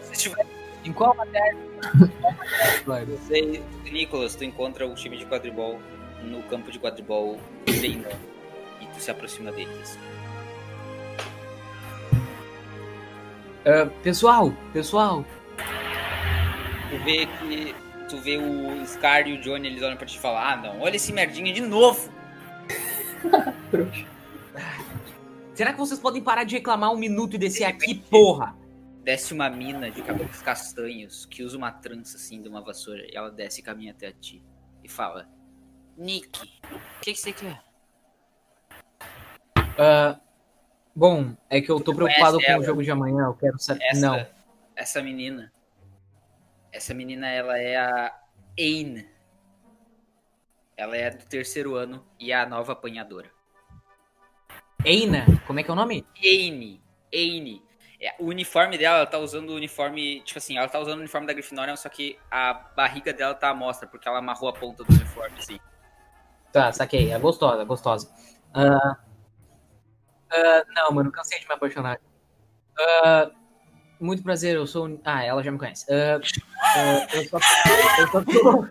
Se 0.00 0.12
tiver 0.12 0.46
Em 0.84 0.92
qual 0.92 1.14
matéria? 1.14 1.56
Você, 3.06 3.62
Nicolas, 3.90 4.34
tu 4.34 4.44
encontra 4.44 4.86
o 4.86 4.94
time 4.94 5.16
de 5.16 5.26
quadribol 5.26 5.80
no 6.22 6.42
campo 6.44 6.70
de 6.70 6.78
quadribol 6.78 7.38
treinando. 7.64 8.16
E 8.80 8.86
tu 8.86 9.00
se 9.00 9.10
aproxima 9.10 9.52
deles. 9.52 9.98
Ah, 13.66 13.86
pessoal, 14.02 14.52
pessoal, 14.72 15.24
Tu 16.94 17.04
vê 17.04 17.26
que. 17.26 17.74
Tu 18.08 18.18
vê 18.18 18.36
o 18.36 18.86
Scar 18.86 19.26
e 19.26 19.32
o 19.32 19.40
Johnny, 19.40 19.66
eles 19.66 19.82
olham 19.82 19.96
pra 19.96 20.06
ti 20.06 20.16
e 20.16 20.20
falam, 20.20 20.38
ah 20.38 20.56
não, 20.56 20.80
olha 20.80 20.96
esse 20.96 21.12
merdinha 21.12 21.52
de 21.52 21.62
novo! 21.62 22.12
será 25.54 25.72
que 25.72 25.78
vocês 25.78 25.98
podem 25.98 26.22
parar 26.22 26.44
de 26.44 26.54
reclamar 26.54 26.92
um 26.92 26.98
minuto 26.98 27.34
e 27.34 27.38
descer 27.38 27.64
aqui, 27.64 27.94
porra? 27.94 28.54
Desce 29.02 29.32
uma 29.32 29.48
mina 29.48 29.90
de 29.90 30.02
cabelos 30.02 30.42
castanhos 30.42 31.26
que 31.26 31.42
usa 31.42 31.56
uma 31.56 31.72
trança 31.72 32.16
assim 32.16 32.42
de 32.42 32.48
uma 32.48 32.60
vassoura 32.60 33.02
e 33.10 33.16
ela 33.16 33.30
desce 33.30 33.60
e 33.60 33.64
caminha 33.64 33.92
até 33.92 34.08
a 34.08 34.12
ti 34.12 34.44
e 34.82 34.88
fala: 34.88 35.28
Nick, 35.96 36.46
o 36.70 37.00
que, 37.00 37.14
que 37.14 37.18
você 37.18 37.32
quer? 37.32 37.62
Ah, 39.78 40.20
bom, 40.94 41.34
é 41.50 41.60
que 41.60 41.70
eu 41.70 41.78
tô 41.80 41.92
Tu 41.92 41.96
preocupado 41.96 42.38
com 42.38 42.44
o 42.44 42.50
ela? 42.50 42.64
jogo 42.64 42.82
de 42.82 42.90
amanhã, 42.90 43.24
eu 43.26 43.34
quero 43.34 43.58
saber. 43.58 43.84
Essa, 43.84 44.00
Não. 44.00 44.26
essa 44.76 45.02
menina. 45.02 45.52
Essa 46.72 46.92
menina, 46.94 47.28
ela 47.28 47.58
é 47.58 47.76
a 47.76 48.14
Aine. 48.58 49.08
Ela 50.76 50.96
é 50.96 51.10
do 51.10 51.24
terceiro 51.26 51.76
ano 51.76 52.04
e 52.18 52.32
é 52.32 52.36
a 52.36 52.46
nova 52.46 52.72
apanhadora. 52.72 53.30
Eina, 54.84 55.24
como 55.46 55.60
é 55.60 55.62
que 55.62 55.70
é 55.70 55.72
o 55.72 55.76
nome? 55.76 56.04
Aine. 56.22 56.82
Aine. 57.12 57.62
É, 58.00 58.14
o 58.18 58.26
uniforme 58.26 58.76
dela, 58.76 58.98
ela 58.98 59.06
tá 59.06 59.18
usando 59.18 59.50
o 59.50 59.54
uniforme. 59.54 60.20
Tipo 60.22 60.38
assim, 60.38 60.58
ela 60.58 60.68
tá 60.68 60.78
usando 60.78 60.96
o 60.96 61.00
uniforme 61.00 61.26
da 61.26 61.32
Grifinória, 61.32 61.76
só 61.76 61.88
que 61.88 62.18
a 62.30 62.52
barriga 62.52 63.12
dela 63.12 63.34
tá 63.34 63.48
à 63.50 63.54
mostra, 63.54 63.88
porque 63.88 64.06
ela 64.06 64.18
amarrou 64.18 64.48
a 64.48 64.52
ponta 64.52 64.84
do 64.84 64.92
uniforme, 64.92 65.38
assim. 65.38 65.58
Tá, 66.52 66.70
saquei. 66.72 67.12
É 67.12 67.18
gostosa, 67.18 67.64
gostosa. 67.64 68.12
Ah, 68.52 68.98
ah, 70.34 70.64
não, 70.74 70.92
mano, 70.92 71.10
cansei 71.12 71.38
de 71.40 71.46
me 71.46 71.54
apaixonar. 71.54 72.00
Ah, 72.78 73.30
muito 74.00 74.22
prazer, 74.22 74.56
eu 74.56 74.66
sou. 74.66 75.00
Ah, 75.04 75.22
ela 75.24 75.42
já 75.42 75.50
me 75.50 75.58
conhece. 75.58 75.86
Ah, 75.92 76.18
eu, 77.14 77.24
só, 77.28 77.38
eu, 77.98 78.08
só 78.08 78.24
tô, 78.24 78.68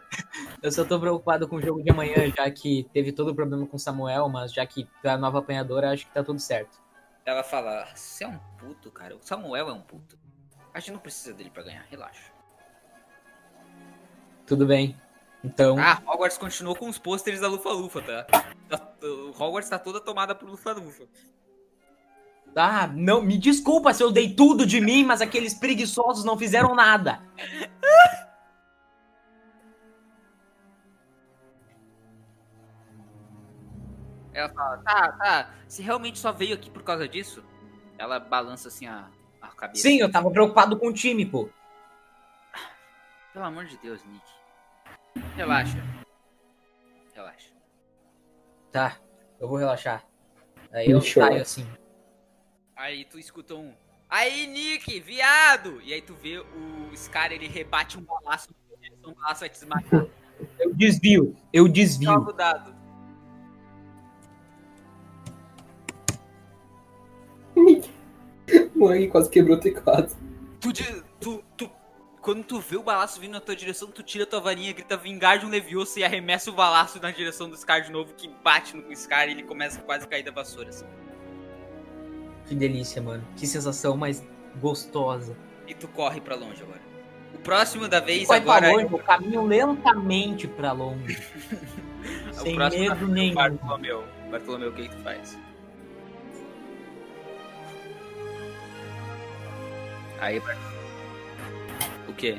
eu 0.62 0.72
só 0.72 0.86
tô 0.86 1.00
preocupado 1.00 1.48
com 1.48 1.56
o 1.56 1.62
jogo 1.62 1.82
de 1.84 1.90
amanhã, 1.92 2.32
já 2.36 2.50
que 2.52 2.88
teve 2.94 3.12
todo 3.12 3.30
o 3.32 3.36
problema 3.36 3.66
com 3.66 3.78
o 3.78 3.80
Samuel, 3.80 4.28
mas 4.30 4.52
já 4.54 4.66
que 4.66 4.84
tu 5.02 5.08
é 5.08 5.12
a 5.12 5.18
nova 5.18 5.40
apanhadora, 5.40 5.92
acho 5.92 6.06
que 6.06 6.14
tá 6.14 6.24
tudo 6.24 6.40
certo. 6.40 6.82
Ela 7.26 7.44
fala: 7.44 7.88
Você 7.96 8.24
é 8.26 8.28
um 8.28 8.38
puto, 8.58 8.92
cara. 8.92 9.16
O 9.16 9.22
Samuel 9.22 9.70
é 9.70 9.74
um 9.74 9.82
puto. 9.82 10.18
A 10.74 10.80
gente 10.80 10.92
não 10.92 11.00
precisa 11.00 11.34
dele 11.34 11.50
pra 11.50 11.64
ganhar, 11.64 11.86
relaxa. 11.90 12.32
Tudo 14.46 14.66
bem. 14.66 15.00
Então. 15.44 15.78
Ah, 15.80 16.02
Hogwarts 16.06 16.38
continuou 16.38 16.76
com 16.76 16.88
os 16.90 16.98
pôsteres 16.98 17.40
da 17.42 17.48
Lufa-Lufa, 17.48 18.02
tá? 18.02 18.24
Tá- 18.70 18.94
O 19.04 19.30
Hogwarts 19.32 19.70
tá 19.70 19.78
toda 19.78 20.00
tomada 20.00 20.34
por 20.34 20.50
Lufa-Lufa. 20.50 21.04
Ah, 22.56 22.88
não, 22.88 23.22
me 23.22 23.38
desculpa 23.38 23.94
se 23.94 24.04
eu 24.04 24.12
dei 24.12 24.34
tudo 24.34 24.66
de 24.66 24.80
mim, 24.80 25.04
mas 25.04 25.22
aqueles 25.22 25.54
preguiçosos 25.54 26.24
não 26.24 26.38
fizeram 26.38 26.76
nada. 26.76 27.22
Ela 34.34 34.50
fala: 34.50 34.78
Tá, 34.78 35.12
tá. 35.14 35.50
Você 35.68 35.82
realmente 35.82 36.20
só 36.20 36.32
veio 36.32 36.56
aqui 36.56 36.70
por 36.70 36.84
causa 36.84 37.08
disso? 37.08 37.44
Ela 37.98 38.20
balança 38.20 38.68
assim 38.68 38.88
a, 38.88 39.08
a 39.42 39.48
cabeça. 39.50 39.82
Sim, 39.82 40.00
eu 40.00 40.12
tava 40.12 40.30
preocupado 40.30 40.78
com 40.78 40.88
o 40.88 40.94
time, 40.94 41.26
pô. 41.26 41.50
Pelo 43.32 43.46
amor 43.46 43.66
de 43.66 43.78
Deus, 43.78 44.04
Nick. 44.06 45.26
Relaxa. 45.36 45.78
Relaxa. 47.14 47.50
Tá, 48.72 48.98
eu 49.40 49.48
vou 49.48 49.58
relaxar. 49.58 50.04
Aí 50.72 50.90
eu 50.90 51.02
saio 51.02 51.42
assim. 51.42 51.68
Aí 52.84 53.06
tu 53.06 53.18
escuta 53.18 53.56
um. 53.56 53.74
Aí, 54.10 54.46
Nick, 54.46 55.00
viado! 55.00 55.82
E 55.86 55.94
aí 55.94 56.02
tu 56.02 56.14
vê 56.14 56.40
o 56.40 56.92
Scar, 56.94 57.32
ele 57.32 57.48
rebate 57.48 57.98
um 57.98 58.02
balaço. 58.02 58.50
Um 59.06 59.14
balaço 59.14 59.40
vai 59.40 59.48
te 59.48 59.56
esmagar. 59.56 60.06
Eu 60.60 60.74
desvio, 60.74 61.34
eu 61.54 61.70
desvio. 61.70 62.12
Joga 62.12 62.30
o 62.30 62.34
dado. 62.34 62.76
Mãe, 68.76 69.10
quase 69.10 69.30
quebrou 69.30 69.56
o 69.56 69.62
teclado. 69.62 70.14
Tu, 70.60 70.74
de- 70.74 71.04
tu, 71.22 71.42
tu, 71.56 71.72
quando 72.22 72.44
tu 72.44 72.60
vê 72.60 72.76
o 72.76 72.84
balaço 72.84 73.18
vindo 73.18 73.32
na 73.32 73.40
tua 73.40 73.56
direção, 73.56 73.90
tu 73.90 74.04
tira 74.04 74.26
tua 74.26 74.42
varinha, 74.42 74.74
grita 74.74 74.98
vingar 74.98 75.40
de 75.40 75.46
um 75.46 75.50
Leviosa 75.50 76.02
e 76.02 76.04
arremessa 76.04 76.52
o 76.52 76.54
balaço 76.54 77.02
na 77.02 77.12
direção 77.12 77.50
do 77.50 77.56
Scar 77.56 77.82
de 77.82 77.94
novo, 77.94 78.14
que 78.14 78.28
bate 78.28 78.76
no 78.76 78.94
Scar 78.94 79.30
e 79.30 79.32
ele 79.32 79.44
começa 79.44 79.80
a 79.80 79.84
quase 79.84 80.06
cair 80.06 80.24
da 80.24 80.32
vassoura. 80.32 80.68
Assim. 80.68 80.86
Que 82.54 82.60
delícia, 82.60 83.02
mano. 83.02 83.24
Que 83.36 83.48
sensação 83.48 83.98
mais 83.98 84.24
gostosa. 84.62 85.36
E 85.68 85.74
tu 85.74 85.88
corre 85.88 86.22
pra 86.22 86.36
longe 86.36 86.62
agora. 86.62 86.80
O 87.34 87.40
próximo 87.40 87.88
da 87.88 88.00
vez 88.00 88.28
Vai 88.28 88.38
agora. 88.40 88.62
pra 88.62 88.72
longe, 88.74 88.94
eu 88.94 89.00
caminho 89.00 89.44
lentamente 89.44 90.48
pra 90.48 90.72
longe. 90.72 91.18
sem 92.32 92.56
medo 92.56 93.06
o 93.06 93.08
nenhum. 93.08 93.34
Bartolomeu. 93.34 94.04
Bartolomeu, 94.30 94.70
o 94.70 94.74
que, 94.74 94.88
que 94.88 94.96
tu 94.96 95.02
faz? 95.02 95.36
Aí, 100.20 100.40
Bart- 100.40 100.58
O 102.08 102.14
quê? 102.14 102.38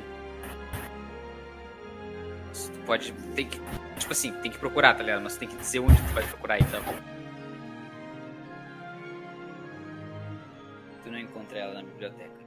Tu 2.53 2.79
pode. 2.87 3.13
Tem 3.35 3.49
que. 3.49 3.61
Tipo 3.99 4.13
assim, 4.13 4.33
tem 4.35 4.53
que 4.53 4.59
procurar, 4.59 4.95
tá 4.95 5.03
ligado? 5.03 5.23
Mas 5.23 5.37
tem 5.37 5.49
que 5.49 5.57
dizer 5.57 5.81
onde 5.81 5.97
tu 5.97 6.13
vai 6.15 6.25
procurar 6.25 6.61
então. 6.61 6.81
Encontra 11.45 11.59
ela 11.59 11.75
na 11.75 11.83
biblioteca. 11.83 12.45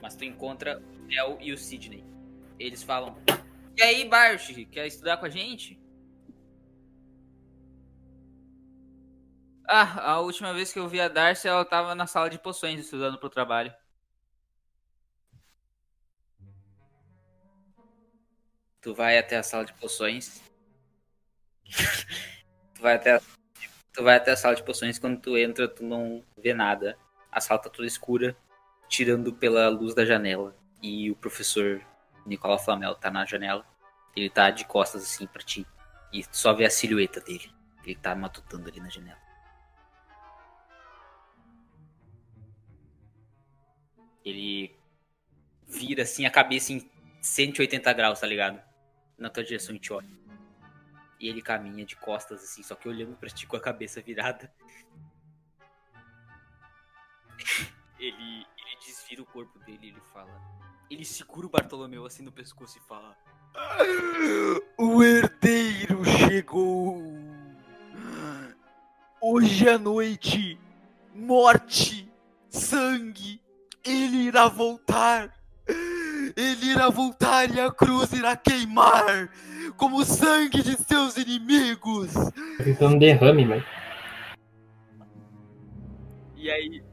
Mas 0.00 0.16
tu 0.16 0.24
encontra 0.24 0.78
o 0.78 1.06
Nel 1.06 1.38
e 1.40 1.52
o 1.52 1.58
Sidney. 1.58 2.04
Eles 2.58 2.82
falam. 2.82 3.16
E 3.76 3.82
aí, 3.82 4.08
Bart, 4.08 4.50
quer 4.70 4.86
estudar 4.86 5.18
com 5.18 5.26
a 5.26 5.30
gente? 5.30 5.78
Ah, 9.68 10.12
a 10.12 10.20
última 10.20 10.52
vez 10.52 10.72
que 10.72 10.78
eu 10.78 10.88
vi 10.88 11.00
a 11.00 11.08
Darcy, 11.08 11.46
ela 11.46 11.64
tava 11.64 11.94
na 11.94 12.06
sala 12.06 12.28
de 12.28 12.38
poções 12.38 12.80
estudando 12.80 13.18
pro 13.18 13.30
trabalho. 13.30 13.72
Tu 18.80 18.94
vai 18.94 19.18
até 19.18 19.36
a 19.36 19.42
sala 19.42 19.64
de 19.64 19.74
poções. 19.74 20.42
tu 22.74 22.80
vai 22.80 22.94
até 22.96 23.16
a... 23.16 23.20
tu 23.92 24.02
vai 24.02 24.16
até 24.16 24.32
a 24.32 24.36
sala 24.36 24.56
de 24.56 24.64
poções 24.64 24.98
quando 24.98 25.20
tu 25.20 25.36
entra, 25.36 25.68
tu 25.68 25.84
não 25.84 26.24
vê 26.36 26.52
nada. 26.52 26.98
A 27.30 27.40
sala 27.40 27.60
tá 27.60 27.70
toda 27.70 27.86
escura, 27.86 28.36
tirando 28.88 29.32
pela 29.32 29.68
luz 29.68 29.94
da 29.94 30.04
janela. 30.04 30.56
E 30.82 31.10
o 31.10 31.16
professor 31.16 31.80
Nicolau 32.26 32.58
Flamel 32.58 32.94
tá 32.94 33.10
na 33.10 33.24
janela. 33.24 33.64
Ele 34.16 34.28
tá 34.28 34.50
de 34.50 34.64
costas 34.64 35.02
assim 35.02 35.26
pra 35.26 35.42
ti. 35.42 35.66
E 36.12 36.24
só 36.32 36.52
vê 36.52 36.64
a 36.64 36.70
silhueta 36.70 37.20
dele. 37.20 37.50
Ele 37.84 37.94
tá 37.94 38.14
matutando 38.14 38.68
ali 38.68 38.80
na 38.80 38.88
janela. 38.88 39.20
Ele 44.24 44.76
vira 45.66 46.02
assim 46.02 46.26
a 46.26 46.30
cabeça 46.30 46.72
em 46.72 46.90
180 47.20 47.92
graus, 47.92 48.20
tá 48.20 48.26
ligado? 48.26 48.60
Na 49.16 49.30
tua 49.30 49.44
direção 49.44 49.74
e 49.74 49.78
te 49.78 49.92
olha. 49.92 50.08
E 51.18 51.28
ele 51.28 51.42
caminha 51.42 51.84
de 51.84 51.96
costas 51.96 52.42
assim, 52.42 52.62
só 52.62 52.74
que 52.74 52.88
olhando 52.88 53.16
pra 53.16 53.28
ti 53.28 53.46
com 53.46 53.56
a 53.56 53.60
cabeça 53.60 54.00
virada. 54.00 54.52
Ele, 57.98 58.46
ele 58.46 58.76
desvira 58.84 59.22
o 59.22 59.26
corpo 59.26 59.58
dele 59.60 59.78
e 59.82 59.88
ele 59.88 60.00
fala. 60.12 60.30
Ele 60.90 61.04
segura 61.04 61.46
o 61.46 61.50
Bartolomeu 61.50 62.04
assim 62.04 62.22
no 62.22 62.32
pescoço 62.32 62.78
e 62.78 62.80
fala. 62.80 63.16
O 64.76 65.02
herdeiro 65.02 66.04
chegou! 66.04 67.02
Hoje 69.20 69.68
à 69.68 69.78
noite, 69.78 70.58
morte, 71.14 72.10
sangue, 72.48 73.40
ele 73.84 74.16
irá 74.16 74.48
voltar! 74.48 75.34
Ele 76.36 76.66
irá 76.66 76.88
voltar 76.88 77.54
e 77.54 77.60
a 77.60 77.70
cruz 77.70 78.12
irá 78.12 78.36
queimar 78.36 79.30
como 79.76 79.98
o 79.98 80.04
sangue 80.04 80.62
de 80.62 80.76
seus 80.76 81.16
inimigos! 81.16 82.12
Tá 82.14 82.64
tentando 82.64 82.98
derrame, 82.98 83.44
mãe. 83.44 83.64
E 86.36 86.50
aí. 86.50 86.89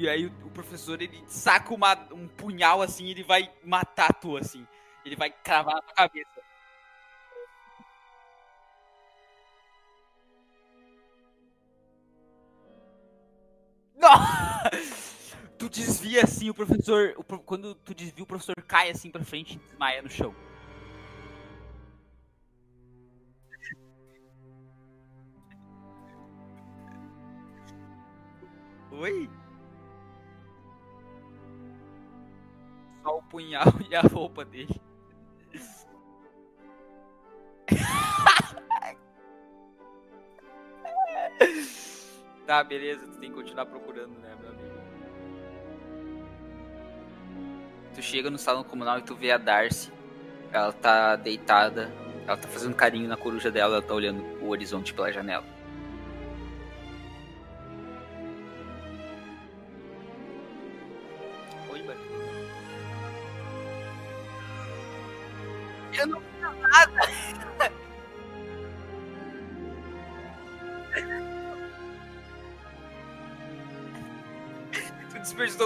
E 0.00 0.08
aí 0.08 0.24
o 0.24 0.50
professor 0.50 1.02
ele 1.02 1.22
saca 1.28 1.74
uma, 1.74 1.92
um 2.10 2.26
punhal 2.26 2.80
assim 2.80 3.10
ele 3.10 3.22
vai 3.22 3.52
matar 3.62 4.14
tu 4.14 4.34
assim. 4.38 4.66
Ele 5.04 5.14
vai 5.14 5.30
cravar 5.30 5.74
na 5.74 5.82
tua 5.82 5.94
cabeça. 5.94 6.40
Não! 13.94 14.10
Tu 15.58 15.68
desvia 15.68 16.24
assim, 16.24 16.48
o 16.48 16.54
professor. 16.54 17.12
o 17.18 17.22
quando 17.22 17.74
tu 17.74 17.94
desvia, 17.94 18.24
o 18.24 18.26
professor 18.26 18.56
cai 18.62 18.90
assim 18.90 19.10
pra 19.10 19.22
frente 19.22 19.56
e 19.56 19.58
desmaia 19.58 20.00
no 20.00 20.08
chão. 20.08 20.34
Oi? 28.92 29.39
Só 33.02 33.18
o 33.18 33.22
punhal 33.22 33.64
e 33.88 33.94
a 33.94 34.02
roupa 34.02 34.44
dele. 34.44 34.80
tá, 42.46 42.62
beleza, 42.64 43.06
tu 43.06 43.18
tem 43.18 43.30
que 43.30 43.36
continuar 43.36 43.66
procurando, 43.66 44.18
né, 44.18 44.34
meu 44.40 44.50
amigo? 44.50 44.80
Tu 47.94 48.02
chega 48.02 48.30
no 48.30 48.38
salão 48.38 48.64
comunal 48.64 48.98
e 48.98 49.02
tu 49.02 49.14
vê 49.14 49.30
a 49.32 49.38
Darcy. 49.38 49.92
Ela 50.52 50.72
tá 50.72 51.16
deitada, 51.16 51.92
ela 52.26 52.36
tá 52.36 52.48
fazendo 52.48 52.74
carinho 52.74 53.08
na 53.08 53.16
coruja 53.16 53.50
dela, 53.50 53.76
ela 53.76 53.82
tá 53.82 53.94
olhando 53.94 54.22
o 54.42 54.48
horizonte 54.48 54.92
pela 54.92 55.12
janela. 55.12 55.44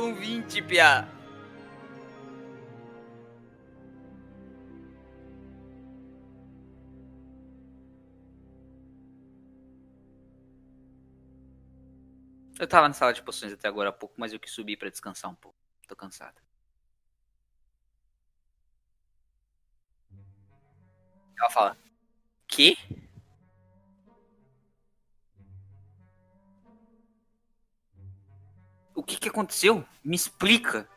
Desperdiçou 0.05 0.09
um 0.09 0.15
20, 0.15 0.63
Pia. 0.63 1.09
Eu 12.59 12.69
tava 12.69 12.87
na 12.89 12.95
sala 12.95 13.13
de 13.13 13.23
poções 13.23 13.53
até 13.53 13.67
agora 13.69 13.89
há 13.89 13.93
pouco, 13.93 14.15
mas 14.17 14.33
eu 14.33 14.39
quis 14.39 14.53
subir 14.53 14.77
pra 14.77 14.89
descansar 14.89 15.31
um 15.31 15.35
pouco. 15.35 15.59
Tô 15.89 15.97
cansado. 15.97 16.41
Ela 21.37 21.51
fala: 21.51 21.77
Que? 22.47 22.77
O 28.95 29.03
que 29.03 29.19
que 29.19 29.29
aconteceu? 29.29 29.85
Me 30.05 30.15
explica. 30.15 30.89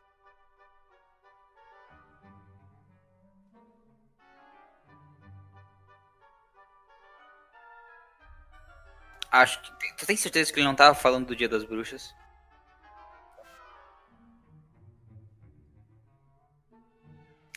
Acho 9.32 9.62
que. 9.62 9.98
Tu 9.98 10.06
tem 10.06 10.16
certeza 10.16 10.54
que 10.54 10.60
ele 10.60 10.68
não 10.68 10.76
tava 10.76 10.94
falando 10.96 11.28
do 11.28 11.36
Dia 11.36 11.50
das 11.50 11.64
Bruxas? 11.64 12.14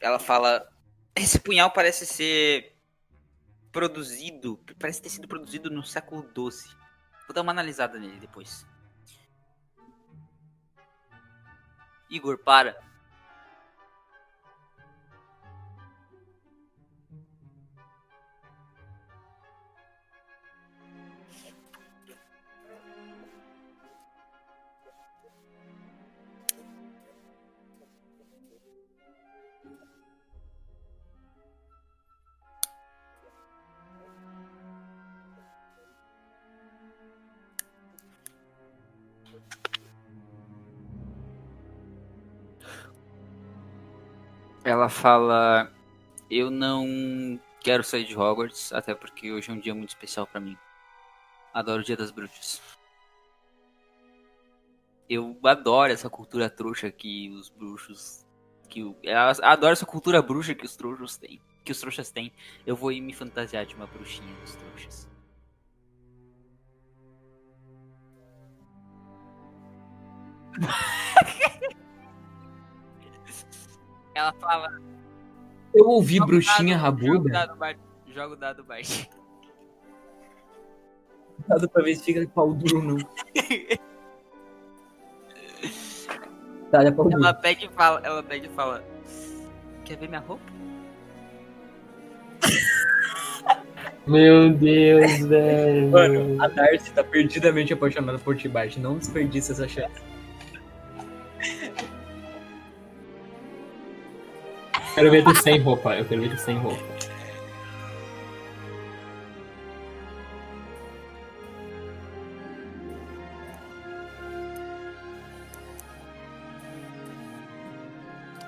Ela 0.00 0.18
fala. 0.18 0.66
Esse 1.14 1.38
punhal 1.38 1.70
parece 1.70 2.07
ser 2.07 2.76
produzido. 3.70 4.59
Parece 4.79 5.03
ter 5.03 5.11
sido 5.11 5.29
produzido 5.29 5.70
no 5.70 5.85
século 5.85 6.22
XII. 6.22 6.74
Vou 7.26 7.35
dar 7.35 7.42
uma 7.42 7.53
analisada 7.53 7.98
nele 7.98 8.18
depois. 8.18 8.66
Igor, 12.11 12.38
para. 12.38 12.77
Ela 44.71 44.89
fala: 44.89 45.69
Eu 46.31 46.49
não 46.49 47.41
quero 47.61 47.83
sair 47.83 48.05
de 48.05 48.17
Hogwarts, 48.17 48.73
até 48.73 48.95
porque 48.95 49.33
hoje 49.33 49.51
é 49.51 49.53
um 49.53 49.59
dia 49.59 49.75
muito 49.75 49.89
especial 49.89 50.29
pra 50.29 50.41
mim. 50.41 50.57
Adoro 51.53 51.83
o 51.83 51.85
Dia 51.85 51.97
das 51.97 52.13
Bruxas. 52.13 52.63
Eu 55.09 55.37
adoro 55.43 55.93
essa 55.93 56.09
cultura 56.09 56.49
trouxa 56.49 56.89
que 56.89 57.29
os 57.31 57.49
bruxos. 57.49 58.25
Que 58.69 58.85
o, 58.85 58.97
eu 59.03 59.19
adoro 59.43 59.73
essa 59.73 59.85
cultura 59.85 60.23
bruxa 60.23 60.55
que 60.55 60.65
os 60.65 60.77
trouxas 60.77 61.17
têm. 61.17 61.41
Que 61.65 61.73
os 61.73 61.81
trouxas 61.81 62.13
têm. 62.13 62.33
Eu 62.65 62.77
vou 62.77 62.93
ir 62.93 63.01
me 63.01 63.13
fantasiar 63.13 63.67
de 63.67 63.75
uma 63.75 63.89
bruxinha 63.89 64.33
dos 64.37 64.55
trouxas. 64.55 65.11
Ela 74.14 74.33
fala. 74.35 74.68
Eu 75.75 75.87
ouvi 75.87 76.14
"Joga 76.16 76.25
o 76.25 76.27
bruxinha 76.29 76.77
dado, 76.79 76.99
Joga 76.99 77.07
o 77.11 77.12
rabuda. 77.16 77.33
dado, 77.33 77.57
Bart. 77.57 77.79
Joga 78.07 78.35
o 78.35 78.37
dado, 78.37 78.64
Bart. 78.64 78.88
Dado 81.49 81.68
pra 81.70 81.83
ver 81.83 81.94
se 81.94 82.05
fica 82.05 82.27
pau 82.35 82.53
duro 82.53 82.77
ou 82.77 82.83
não. 82.83 82.96
Tá, 86.70 86.85
é 86.85 86.90
pau 86.90 87.09
duro. 87.09 87.16
Ela 87.25 87.35
pega 87.35 87.64
e 87.64 87.68
fala, 87.70 88.01
ela 88.05 88.23
pega 88.23 88.46
e 88.46 88.51
fala. 88.51 88.85
Quer 89.85 89.96
ver 89.96 90.09
minha 90.09 90.20
roupa? 90.20 90.42
Meu 94.07 94.53
Deus, 94.53 95.20
velho. 95.27 95.90
Mano, 95.90 96.42
a 96.42 96.46
Darcy 96.49 96.92
tá 96.92 97.03
perdidamente 97.03 97.73
apaixonada 97.73 98.18
por 98.18 98.37
ti, 98.37 98.49
Bart. 98.49 98.77
Não 98.77 98.99
desperdiça 98.99 99.53
essa 99.53 99.66
chance. 99.66 100.01
Quero 105.01 105.11
ver 105.13 105.25
tu 105.25 105.35
sem 105.43 105.59
roupa. 105.59 105.97
Eu 105.97 106.05
quero 106.05 106.21
ver 106.21 106.29
tu 106.29 106.37
sem 106.37 106.59
roupa. 106.59 106.85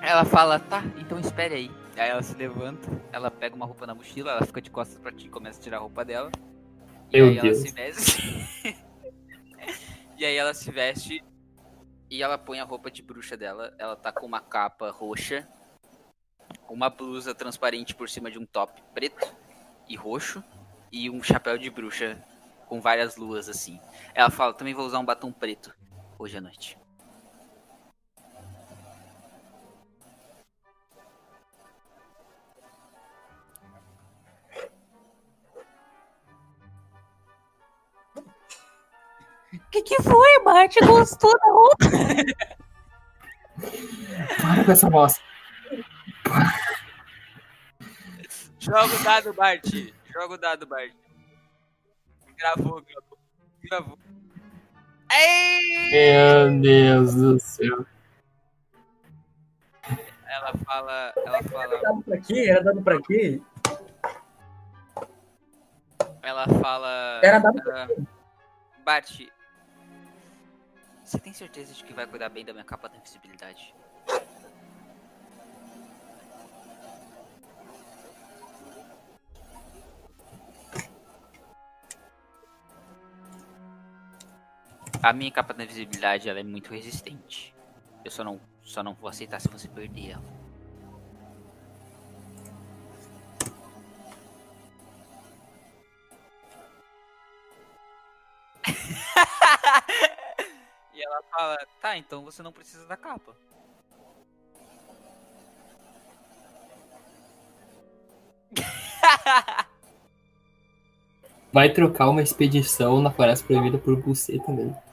Ela 0.03 0.27
fala, 0.27 0.59
tá, 0.59 0.85
então 0.99 1.19
espere 1.19 1.55
aí. 1.55 1.71
Aí 1.97 2.11
ela 2.11 2.23
se 2.23 2.37
levanta, 2.37 2.87
ela 3.11 3.31
pega 3.31 3.57
uma 3.57 3.65
roupa 3.65 3.87
na 3.87 3.95
mochila, 3.95 4.33
ela 4.33 4.45
fica 4.45 4.61
de 4.61 4.69
costas 4.69 4.99
pra 4.99 5.11
ti 5.11 5.29
e 5.29 5.31
começa 5.31 5.59
a 5.59 5.63
tirar 5.63 5.79
a 5.79 5.81
roupa 5.81 6.05
dela. 6.05 6.31
E 7.11 7.17
Meu 7.17 7.29
aí 7.29 7.41
Deus. 7.41 7.45
ela 7.45 7.67
se 7.67 7.73
veste. 7.73 8.77
e 10.19 10.25
aí 10.27 10.37
ela 10.37 10.53
se 10.53 10.71
veste 10.71 11.25
e 12.11 12.23
ela 12.23 12.37
põe 12.37 12.61
a 12.61 12.65
roupa 12.65 12.91
de 12.91 13.01
bruxa 13.01 13.39
dela. 13.39 13.75
Ela 13.79 13.97
tá 13.97 14.13
com 14.13 14.27
uma 14.27 14.41
capa 14.41 14.91
roxa, 14.91 15.49
uma 16.73 16.89
blusa 16.89 17.35
transparente 17.35 17.95
por 17.95 18.09
cima 18.09 18.31
de 18.31 18.39
um 18.39 18.47
top 18.47 18.83
preto 18.95 19.31
e 19.87 19.95
roxo 19.95 20.43
e 20.91 21.11
um 21.11 21.23
chapéu 21.23 21.59
de 21.59 21.69
bruxa 21.69 22.19
com 22.67 22.81
várias 22.81 23.17
luas 23.17 23.47
assim. 23.47 23.79
Ela 24.15 24.31
fala, 24.31 24.55
também 24.55 24.73
vou 24.73 24.87
usar 24.87 24.99
um 24.99 25.05
batom 25.05 25.31
preto 25.31 25.75
hoje 26.19 26.39
à 26.39 26.41
noite. 26.41 26.79
que 39.71 39.83
que 39.83 40.03
foi, 40.03 40.45
Bart? 40.45 40.75
Gostou 40.87 41.33
da 41.39 41.51
roupa? 41.51 41.77
Para 44.41 44.65
com 44.65 44.73
essa 44.73 44.91
voz. 44.91 45.32
Joga 48.59 48.95
o 48.95 49.03
dado, 49.03 49.35
Bart. 49.35 49.65
Joga 50.13 50.35
o 50.35 50.39
dado, 50.39 50.67
Bart. 50.67 50.93
Gravou, 52.39 52.83
gravou. 52.83 53.19
Gravou. 53.63 53.99
Ei! 55.13 55.91
Meu 55.91 56.61
Deus 56.61 57.15
do 57.15 57.39
céu. 57.39 57.87
Ela 60.27 60.53
fala. 60.65 61.13
Ela 61.17 61.43
fala. 61.43 61.83
Dado 61.83 62.03
pra 62.03 62.19
quê? 62.19 62.47
Era 62.49 62.63
dado 62.63 62.83
pra 62.83 63.03
quê? 63.03 63.43
Ela 66.23 66.47
fala. 66.61 67.21
Era 67.23 67.39
dado 67.39 67.61
ah, 67.71 67.89
Bart. 68.85 69.21
Você 71.05 71.19
tem 71.19 71.33
certeza 71.35 71.75
de 71.75 71.85
que 71.85 71.93
vai 71.93 72.07
cuidar 72.07 72.29
bem 72.31 72.45
da 72.45 72.53
minha 72.53 72.65
capa 72.65 72.89
da 72.89 72.97
invisibilidade? 72.97 73.75
A 85.03 85.13
minha 85.13 85.31
capa 85.33 85.53
da 85.53 85.65
invisibilidade 85.65 86.29
ela 86.29 86.39
é 86.39 86.45
muito 86.45 86.73
resistente. 86.73 87.53
Eu 88.05 88.11
só 88.13 88.23
não, 88.23 88.41
só 88.63 88.85
não 88.85 88.95
vou 88.95 89.11
aceitar 89.11 89.41
se 89.41 89.49
você 89.49 89.67
perder 89.67 90.13
ela. 90.13 90.23
e 100.95 101.03
ela 101.03 101.21
fala, 101.33 101.59
tá, 101.81 101.99
então 101.99 102.23
você 102.23 102.45
não 102.45 102.53
precisa 102.53 102.87
da 102.87 102.97
capa. 102.97 103.37
Vai 111.53 111.73
trocar 111.73 112.09
uma 112.09 112.23
expedição 112.23 113.03
na 113.03 113.11
Floresta 113.11 113.45
Proibida 113.45 113.79
por 113.79 114.01
buceta 114.01 114.53
mesmo. 114.53 114.92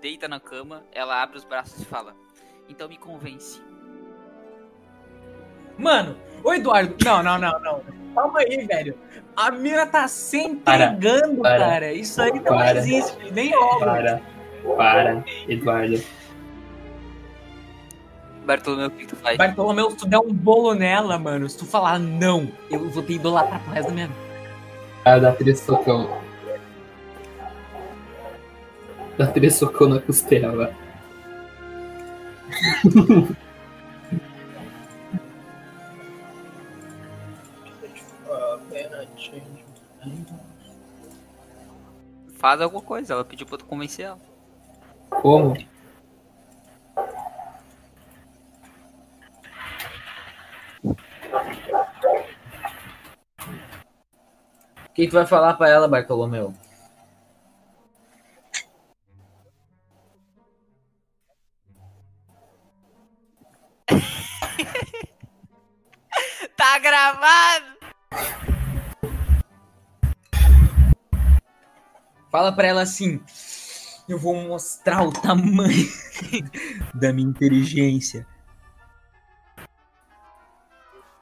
Deita 0.00 0.28
na 0.28 0.40
cama, 0.40 0.84
ela 0.92 1.22
abre 1.22 1.36
os 1.36 1.44
braços 1.44 1.80
e 1.80 1.84
fala: 1.84 2.14
Então 2.68 2.88
me 2.88 2.96
convence. 2.96 3.60
Mano, 5.78 6.16
ô 6.42 6.54
Eduardo. 6.54 6.94
Não, 7.04 7.22
não, 7.22 7.38
não, 7.38 7.60
não. 7.60 7.82
Calma 8.14 8.40
aí, 8.40 8.66
velho. 8.66 8.98
A 9.36 9.50
mina 9.50 9.86
tá 9.86 10.08
se 10.08 10.48
Para, 10.56 10.86
entregando, 10.86 11.42
para, 11.42 11.58
cara. 11.58 11.92
Isso 11.92 12.20
aí 12.22 12.32
não 12.32 12.42
para. 12.44 12.78
existe. 12.78 13.30
Nem 13.30 13.54
rola. 13.54 13.84
Para, 13.84 14.22
para, 14.76 15.24
Eduardo. 15.46 16.02
Bartolomeu, 18.46 18.86
o 18.86 18.90
que 18.90 19.06
tu 19.06 19.16
faz? 19.16 19.36
Bartolomeu, 19.36 19.90
se 19.90 19.96
tu 19.96 20.06
der 20.06 20.20
um 20.20 20.32
bolo 20.32 20.72
nela, 20.72 21.18
mano, 21.18 21.48
se 21.48 21.58
tu 21.58 21.66
falar 21.66 21.98
não, 21.98 22.50
eu 22.70 22.88
vou 22.88 23.02
te 23.02 23.14
idolatrar 23.14 23.60
pro 23.64 23.72
resto 23.72 23.88
da 23.88 23.94
minha 23.94 24.06
vida. 24.06 24.20
Ah, 25.04 25.18
dá 25.18 25.32
três 25.32 25.60
socão. 25.60 26.08
Dá 29.18 29.26
três 29.28 29.54
socão 29.54 29.88
na 29.88 30.00
costela. 30.00 30.74
Faz 42.38 42.60
alguma 42.60 42.82
coisa, 42.82 43.14
ela 43.14 43.24
pediu 43.24 43.46
pra 43.46 43.56
tu 43.58 43.64
convencer 43.64 44.04
ela. 44.04 44.18
Como? 45.10 45.56
O 54.84 54.94
que 54.94 55.08
tu 55.08 55.14
vai 55.14 55.26
falar 55.26 55.54
pra 55.54 55.68
ela, 55.68 55.88
Bartolomeu? 55.88 56.54
Gravado! 66.78 67.76
Fala 72.30 72.52
pra 72.52 72.68
ela 72.68 72.82
assim. 72.82 73.20
Eu 74.08 74.18
vou 74.18 74.34
mostrar 74.36 75.02
o 75.02 75.12
tamanho 75.12 75.88
da 76.94 77.12
minha 77.12 77.28
inteligência. 77.28 78.26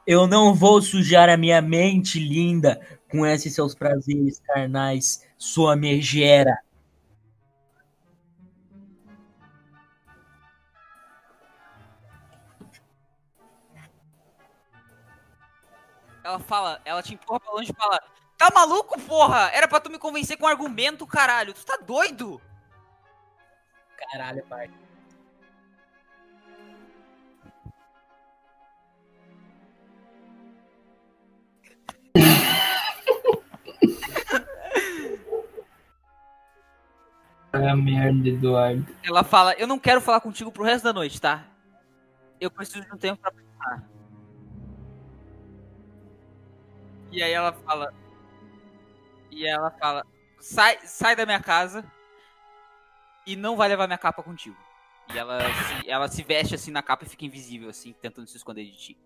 Eu 0.07 0.27
não 0.27 0.55
vou 0.55 0.83
sujar 0.83 1.31
a 1.31 1.37
minha 1.37 1.63
mente 1.63 2.19
linda 2.19 2.79
com 3.09 3.25
esses 3.25 3.55
seus 3.55 3.75
prazeres 3.75 4.41
carnais, 4.41 5.27
sua 5.39 5.77
megera. 5.77 6.59
Ela 16.35 16.43
fala, 16.43 16.81
ela 16.85 17.01
te 17.01 17.15
empurra 17.15 17.39
pra 17.39 17.53
longe 17.53 17.71
e 17.71 17.77
fala: 17.77 18.03
Tá 18.37 18.51
maluco, 18.53 19.01
porra? 19.03 19.51
Era 19.53 19.69
pra 19.69 19.79
tu 19.79 19.89
me 19.89 20.01
convencer 20.01 20.37
com 20.37 20.49
argumento, 20.49 21.07
caralho. 21.07 21.55
Tu 21.55 21.65
tá 21.65 21.77
doido? 21.77 22.43
Caralho, 23.97 24.45
pai. 24.47 24.69
Ah, 37.57 37.77
merda, 37.77 38.29
Eduardo. 38.29 38.85
Ela 39.05 39.23
fala: 39.23 39.55
Eu 39.55 39.69
não 39.69 39.79
quero 39.79 40.01
falar 40.01 40.21
contigo 40.21 40.51
pro 40.51 40.65
resto 40.65 40.83
da 40.83 40.93
noite, 40.93 41.21
tá? 41.21 41.45
Eu 42.41 42.51
preciso 42.51 42.85
de 42.85 42.93
um 42.93 42.99
tempo 42.99 43.23
pra 43.23 43.31
pensar. 43.31 43.94
E 47.15 47.23
aí 47.23 47.31
ela 47.33 47.53
fala. 47.53 47.95
E 49.31 49.47
ela 49.47 49.71
fala: 49.71 50.05
Sai, 50.41 50.79
sai 50.85 51.15
da 51.15 51.25
minha 51.25 51.41
casa 51.41 51.85
e 53.25 53.37
não 53.37 53.57
vai 53.57 53.69
levar 53.69 53.87
minha 53.87 53.97
capa 53.97 54.21
contigo. 54.21 54.57
E 55.15 55.17
ela 55.17 55.39
se, 55.41 55.89
ela 55.91 56.09
se 56.09 56.23
veste 56.25 56.57
assim 56.57 56.73
na 56.73 56.83
capa 56.83 57.05
e 57.05 57.09
fica 57.09 57.25
invisível, 57.25 57.69
assim, 57.71 57.93
tentando 57.93 58.27
se 58.27 58.37
esconder 58.37 58.65
de 58.65 58.77
ti. 58.77 58.99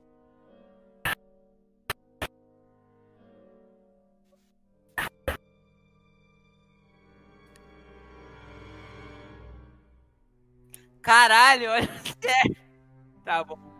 Caralho, 11.02 11.70
olha. 11.70 11.88
Tá 13.24 13.44
bom. 13.44 13.77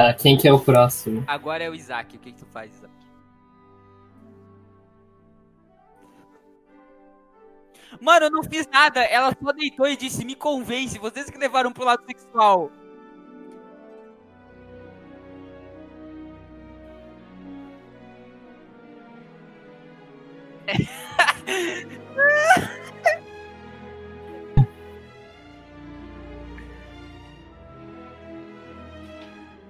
Ah, 0.00 0.14
quem 0.14 0.36
que 0.36 0.46
é 0.46 0.52
o 0.52 0.60
próximo? 0.60 1.24
Agora 1.26 1.64
é 1.64 1.68
o 1.68 1.74
Isaac. 1.74 2.16
O 2.16 2.20
que, 2.20 2.30
que 2.30 2.38
tu 2.38 2.46
faz, 2.46 2.72
Isaac? 2.72 2.94
Mano, 8.00 8.26
eu 8.26 8.30
não 8.30 8.44
fiz 8.44 8.64
nada. 8.68 9.02
Ela 9.02 9.36
só 9.42 9.52
deitou 9.52 9.88
e 9.88 9.96
disse: 9.96 10.24
Me 10.24 10.36
convence. 10.36 11.00
Vocês 11.00 11.28
que 11.28 11.36
levaram 11.36 11.72
pro 11.72 11.84
lado 11.84 12.04
sexual. 12.06 12.70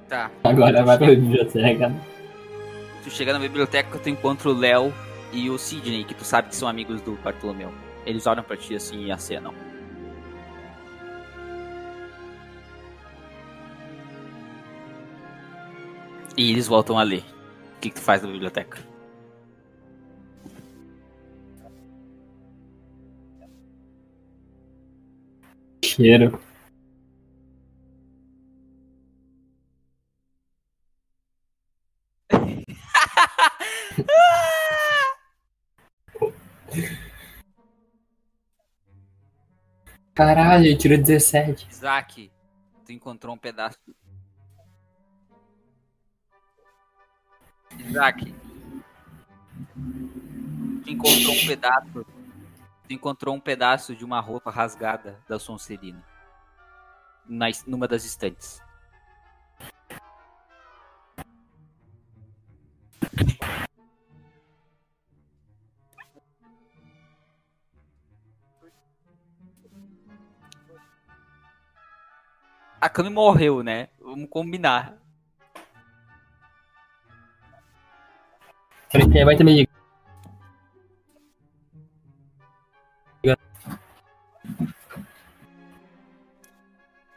Tá. 0.08 0.30
Agora 0.42 0.84
vai 0.84 0.96
pra 0.96 1.06
biblioteca. 1.08 1.92
Tu 3.04 3.10
chega 3.10 3.32
na 3.32 3.38
biblioteca, 3.38 3.98
tu 3.98 4.08
encontra 4.08 4.48
o 4.48 4.52
Léo 4.52 4.92
e 5.32 5.50
o 5.50 5.58
Sidney, 5.58 6.04
que 6.04 6.14
tu 6.14 6.24
sabe 6.24 6.48
que 6.48 6.56
são 6.56 6.66
amigos 6.66 7.00
do 7.02 7.12
Bartolomeu. 7.22 7.72
Eles 8.06 8.26
olham 8.26 8.42
pra 8.42 8.56
ti 8.56 8.74
assim 8.74 9.04
e 9.04 9.12
acenam. 9.12 9.52
E 16.36 16.52
eles 16.52 16.66
voltam 16.66 16.98
a 16.98 17.02
ler. 17.02 17.24
O 17.76 17.80
que, 17.80 17.90
que 17.90 17.96
tu 17.96 18.00
faz 18.00 18.22
na 18.22 18.28
biblioteca? 18.30 18.78
Cheiro. 25.84 26.40
Caralho, 40.18 40.64
ele 40.64 40.76
tirou 40.76 40.98
17. 40.98 41.68
Isaac, 41.70 42.28
tu 42.84 42.90
encontrou 42.90 43.36
um 43.36 43.38
pedaço. 43.38 43.78
Isaac, 47.78 48.34
tu 50.82 50.90
encontrou 50.90 51.32
um 51.32 51.46
pedaço. 51.46 52.06
Tu 52.88 52.94
encontrou 52.94 53.36
um 53.36 53.38
pedaço 53.38 53.94
de 53.94 54.04
uma 54.04 54.18
roupa 54.18 54.50
rasgada 54.50 55.20
da 55.28 55.38
Sonserina. 55.38 56.04
Na, 57.24 57.46
numa 57.64 57.86
das 57.86 58.04
estantes. 58.04 58.60
A 72.80 72.88
Kami 72.88 73.10
morreu, 73.10 73.62
né? 73.62 73.88
Vamos 74.00 74.28
combinar. 74.30 74.96
Vai 79.24 79.36
ligado? 83.22 83.38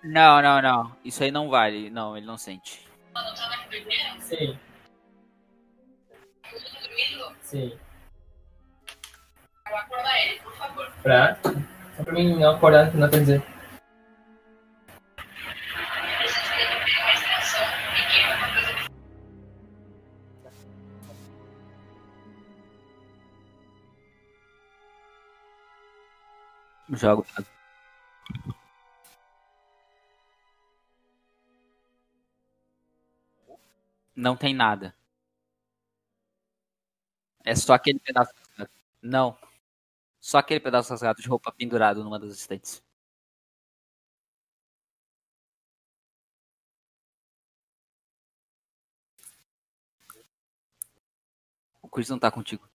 Não, 0.04 0.42
não, 0.42 0.62
não. 0.62 0.98
Isso 1.06 1.24
aí 1.24 1.32
não 1.32 1.50
vale. 1.50 1.90
Não, 1.90 2.18
ele 2.18 2.26
não 2.26 2.38
sente. 2.38 2.88
Sim. 4.20 4.58
Sim. 7.42 7.78
Pra? 11.04 11.38
Só 11.96 12.04
pra 12.04 12.14
mim 12.14 12.40
não 12.40 12.52
acordar, 12.52 12.94
não 12.96 13.10
quer 13.10 13.20
dizer. 13.20 13.61
Jogo. 26.92 27.26
Não 34.16 34.36
tem 34.38 34.54
nada. 34.54 34.96
É 37.44 37.56
só 37.56 37.74
aquele 37.74 38.00
pedaço. 38.00 38.34
Não. 39.02 39.38
Só 40.22 40.40
aquele 40.40 40.60
pedaço 40.60 40.92
rasgado 40.92 41.22
de 41.22 41.28
roupa 41.30 41.52
pendurado 41.52 42.04
numa 42.04 42.20
das 42.20 42.32
estantes. 42.32 42.84
O 51.82 51.88
Chris 51.90 52.10
não 52.10 52.18
tá 52.18 52.32
contigo. 52.32 52.71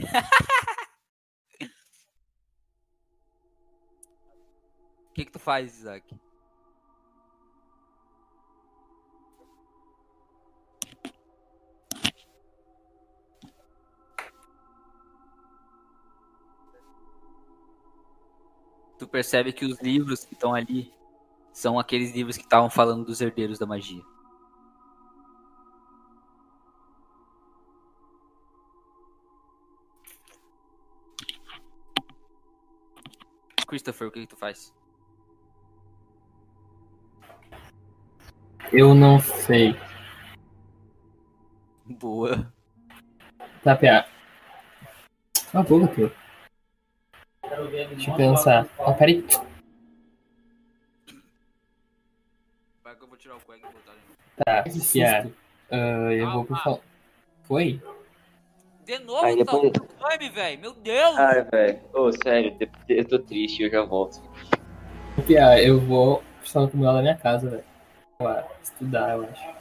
que 5.14 5.24
que 5.24 5.30
tu 5.30 5.38
faz, 5.38 5.78
Isaac? 5.78 6.04
Tu 18.98 19.08
percebe 19.08 19.52
que 19.52 19.64
os 19.64 19.80
livros 19.80 20.24
que 20.24 20.34
estão 20.34 20.54
ali 20.54 20.92
são 21.52 21.78
aqueles 21.78 22.12
livros 22.12 22.36
que 22.36 22.42
estavam 22.42 22.70
falando 22.70 23.04
dos 23.04 23.20
herdeiros 23.20 23.58
da 23.58 23.66
magia. 23.66 24.02
Christopher, 33.74 34.06
o 34.06 34.10
que, 34.12 34.20
que 34.20 34.26
tu 34.28 34.36
faz? 34.36 34.72
Eu 38.72 38.94
não 38.94 39.18
sei. 39.18 39.74
Boa. 41.84 42.52
Tá, 43.64 43.74
Pia. 43.74 44.06
Cala 45.50 45.64
a 45.64 45.68
boca, 45.68 45.88
teu. 45.88 46.12
Deixa 47.96 48.12
eu 48.12 48.16
pensar. 48.16 48.68
Ah, 48.78 48.92
peraí. 48.92 49.26
Vai 52.84 52.94
que 52.94 53.02
eu 53.02 53.08
vou 53.08 53.16
tirar 53.16 53.36
o 53.36 53.40
coelho 53.40 53.66
e 53.68 53.72
botar. 53.72 53.94
Tá, 54.36 54.62
Pia. 54.92 55.32
Ah, 55.68 56.12
eu 56.12 56.30
vou 56.30 56.44
por 56.44 56.62
favor. 56.62 56.80
Foi? 57.42 57.82
De 58.84 58.98
novo, 58.98 59.24
Aí 59.24 59.36
tá 59.44 59.52
depois- 59.52 59.72
o 59.72 60.08
time, 60.10 60.30
velho. 60.30 60.60
Meu 60.60 60.74
Deus! 60.74 61.16
Ai, 61.16 61.42
velho. 61.44 61.80
Ô, 61.94 62.12
sério, 62.12 62.56
de- 62.58 62.70
eu 62.88 63.04
tô 63.08 63.18
triste, 63.18 63.62
eu 63.62 63.70
já 63.70 63.82
volto. 63.82 64.20
Pia, 65.26 65.62
eu 65.62 65.80
vou 65.80 66.22
precisar 66.40 66.64
acumular 66.64 66.92
na 66.94 67.02
minha 67.02 67.16
casa, 67.16 67.48
velho. 67.48 67.64
Pra 68.18 68.46
estudar, 68.62 69.16
eu 69.16 69.24
acho. 69.24 69.54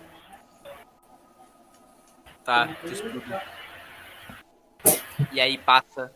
Tá, 2.44 2.76
estuda. 2.84 3.42
E 5.32 5.40
aí 5.40 5.58
passa 5.58 6.14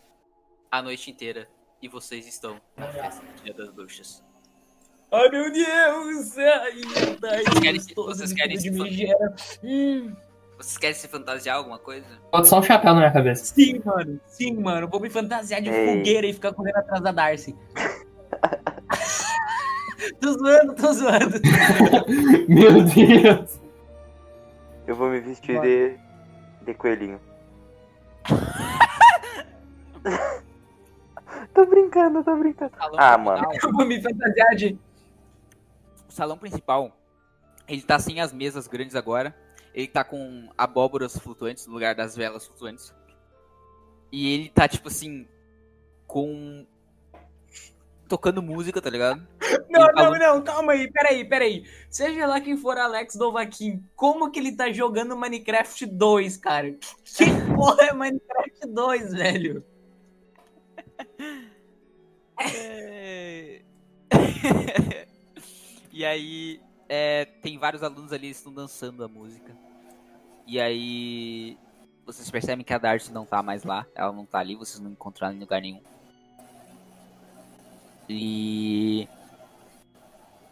a 0.70 0.82
noite 0.82 1.10
inteira 1.10 1.48
e 1.82 1.88
vocês 1.88 2.28
estão 2.28 2.60
na 2.76 2.88
festa 2.88 3.22
do 3.26 3.43
Dia 3.43 3.54
das 3.54 3.70
Bruxas. 3.72 4.24
Ai, 5.10 5.30
meu 5.30 5.52
Deus! 5.54 6.38
Ai, 6.38 6.46
ai, 6.46 7.43
Vocês 7.46 7.60
querem- 7.62 7.76
gostoso 7.82 8.17
vocês 8.17 8.34
querem 8.34 8.58
tudo 8.58 8.70
de 8.70 8.74
se 8.76 8.84
megera. 8.84 9.36
Hum, 9.63 10.15
Vocês 10.58 10.78
querem 10.78 10.96
se 10.96 11.08
fantasiar 11.08 11.58
alguma 11.58 11.78
coisa? 11.78 12.08
Bota 12.32 12.46
só 12.46 12.60
um 12.60 12.63
chapéu 12.63 12.93
na 12.93 13.00
minha 13.02 13.12
cabeça. 13.13 13.54
sim, 13.54 13.80
mano. 13.86 14.20
Sim, 14.26 14.54
mano. 14.56 14.88
Vou 14.88 15.00
me 15.00 15.10
fantasiar 15.10 15.62
de 15.62 15.70
Ei. 15.70 15.98
fogueira 15.98 16.26
e 16.26 16.34
ficar 16.34 16.52
correndo 16.52 16.78
atrás 16.78 17.02
da 17.04 17.12
Darcy. 17.12 17.56
tô 20.20 20.34
zoando, 20.34 20.74
tô 20.74 20.91
zoando. 20.93 21.39
Meu 22.50 22.84
Deus! 22.84 23.60
Eu 24.88 24.96
vou 24.96 25.10
me 25.10 25.20
vestir 25.20 25.62
de, 25.62 25.96
de 26.65 26.74
coelhinho. 26.74 27.20
tô 31.54 31.65
brincando, 31.67 32.24
tô 32.24 32.36
brincando. 32.36 32.72
Salão 32.78 32.96
Ah, 32.98 33.15
mano. 33.17 33.48
Eu 33.62 33.72
vou 33.72 33.86
me 33.86 34.02
fantasiar 34.02 34.56
de. 34.56 34.76
O 36.10 36.12
salão 36.12 36.38
principal, 36.38 36.91
ele 37.67 37.82
tá 37.84 38.00
sem 38.00 38.20
as 38.22 38.34
mesas 38.34 38.67
grandes 38.67 38.96
agora. 38.96 39.36
Ele 39.74 39.88
tá 39.88 40.04
com 40.04 40.50
abóboras 40.58 41.18
flutuantes 41.18 41.68
no 41.68 41.74
lugar 41.74 41.96
das 41.96 42.16
velas 42.16 42.46
flutuantes. 42.46 42.94
E 44.12 44.34
ele 44.34 44.50
tá, 44.50 44.68
tipo 44.68 44.88
assim, 44.88 45.28
com. 46.08 46.66
tocando 48.08 48.42
música, 48.42 48.82
tá 48.82 48.90
ligado? 48.90 49.28
Não, 49.70 49.90
Ele 49.90 50.20
não, 50.20 50.36
não, 50.36 50.44
calma 50.44 50.72
aí, 50.72 50.90
peraí, 50.90 51.26
peraí. 51.26 51.66
Seja 51.90 52.26
lá 52.26 52.40
quem 52.40 52.58
for 52.58 52.78
Alex 52.78 53.16
Novaquim, 53.16 53.84
como 53.96 54.32
que 54.32 54.40
ele 54.40 54.54
tá 54.54 54.72
jogando 54.72 55.16
Minecraft 55.16 55.86
2, 55.86 56.38
cara? 56.38 56.72
Que 57.04 57.26
porra 57.54 57.84
é 57.84 57.94
Minecraft 57.94 58.66
2, 58.66 59.14
velho? 59.14 59.64
É. 62.40 63.62
e 65.92 66.06
aí, 66.06 66.62
é, 66.89 67.26
tem 67.41 67.58
vários 67.58 67.84
alunos 67.84 68.13
ali 68.13 68.28
que 68.28 68.36
estão 68.36 68.54
dançando 68.54 69.04
a 69.04 69.08
música. 69.08 69.56
E 70.45 70.60
aí, 70.60 71.58
vocês 72.06 72.32
percebem 72.32 72.63
que 72.63 72.73
a 72.73 72.78
Darcy 72.78 73.12
não 73.12 73.26
tá 73.26 73.43
mais 73.43 73.63
lá. 73.63 73.86
Ela 73.93 74.13
não 74.13 74.26
tá 74.26 74.39
ali, 74.39 74.56
vocês 74.56 74.80
não 74.80 74.91
encontraram 74.91 75.36
em 75.36 75.39
lugar 75.39 75.62
nenhum. 75.62 75.82
E. 78.08 79.08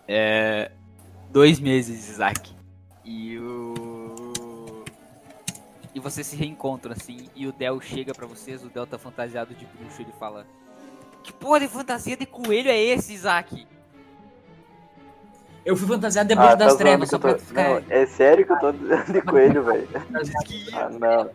É. 0.08 0.72
Dois 1.30 1.60
meses, 1.60 2.10
Isaac. 2.10 2.54
E 3.06 3.38
o. 3.40 4.84
E 5.94 6.00
vocês 6.00 6.28
se 6.28 6.36
reencontram 6.36 6.92
assim. 6.92 7.30
E 7.34 7.48
o 7.48 7.54
Del 7.54 7.80
chega 7.80 8.14
pra 8.14 8.28
vocês. 8.28 8.64
O 8.64 8.70
Del 8.70 8.86
tá 8.86 8.98
fantasiado 8.98 9.56
de 9.56 9.66
bruxo. 9.66 10.02
Ele 10.02 10.12
fala: 10.20 10.46
Que 11.24 11.32
porra 11.32 11.62
de 11.62 11.70
fantasia 11.70 12.18
de 12.18 12.26
coelho 12.26 12.70
é 12.70 12.78
esse, 12.78 13.14
Isaac? 13.14 13.66
Eu 15.66 15.76
fui 15.76 15.88
fantasiado 15.88 16.30
de 16.30 16.36
bruxo 16.36 16.58
das 16.58 16.74
zoando 16.74 16.78
trevas, 16.84 17.10
só 17.10 17.18
tô- 17.18 17.28
pra 17.30 17.38
ficar. 17.40 17.82
Não, 17.82 17.84
é 17.90 18.06
sério 18.06 18.46
que 18.46 18.52
eu 18.54 18.60
tô 18.60 18.72
de 18.72 19.22
coelho, 19.24 19.64
velho. 19.64 19.88
Ah, 20.74 20.90
não. 20.90 21.32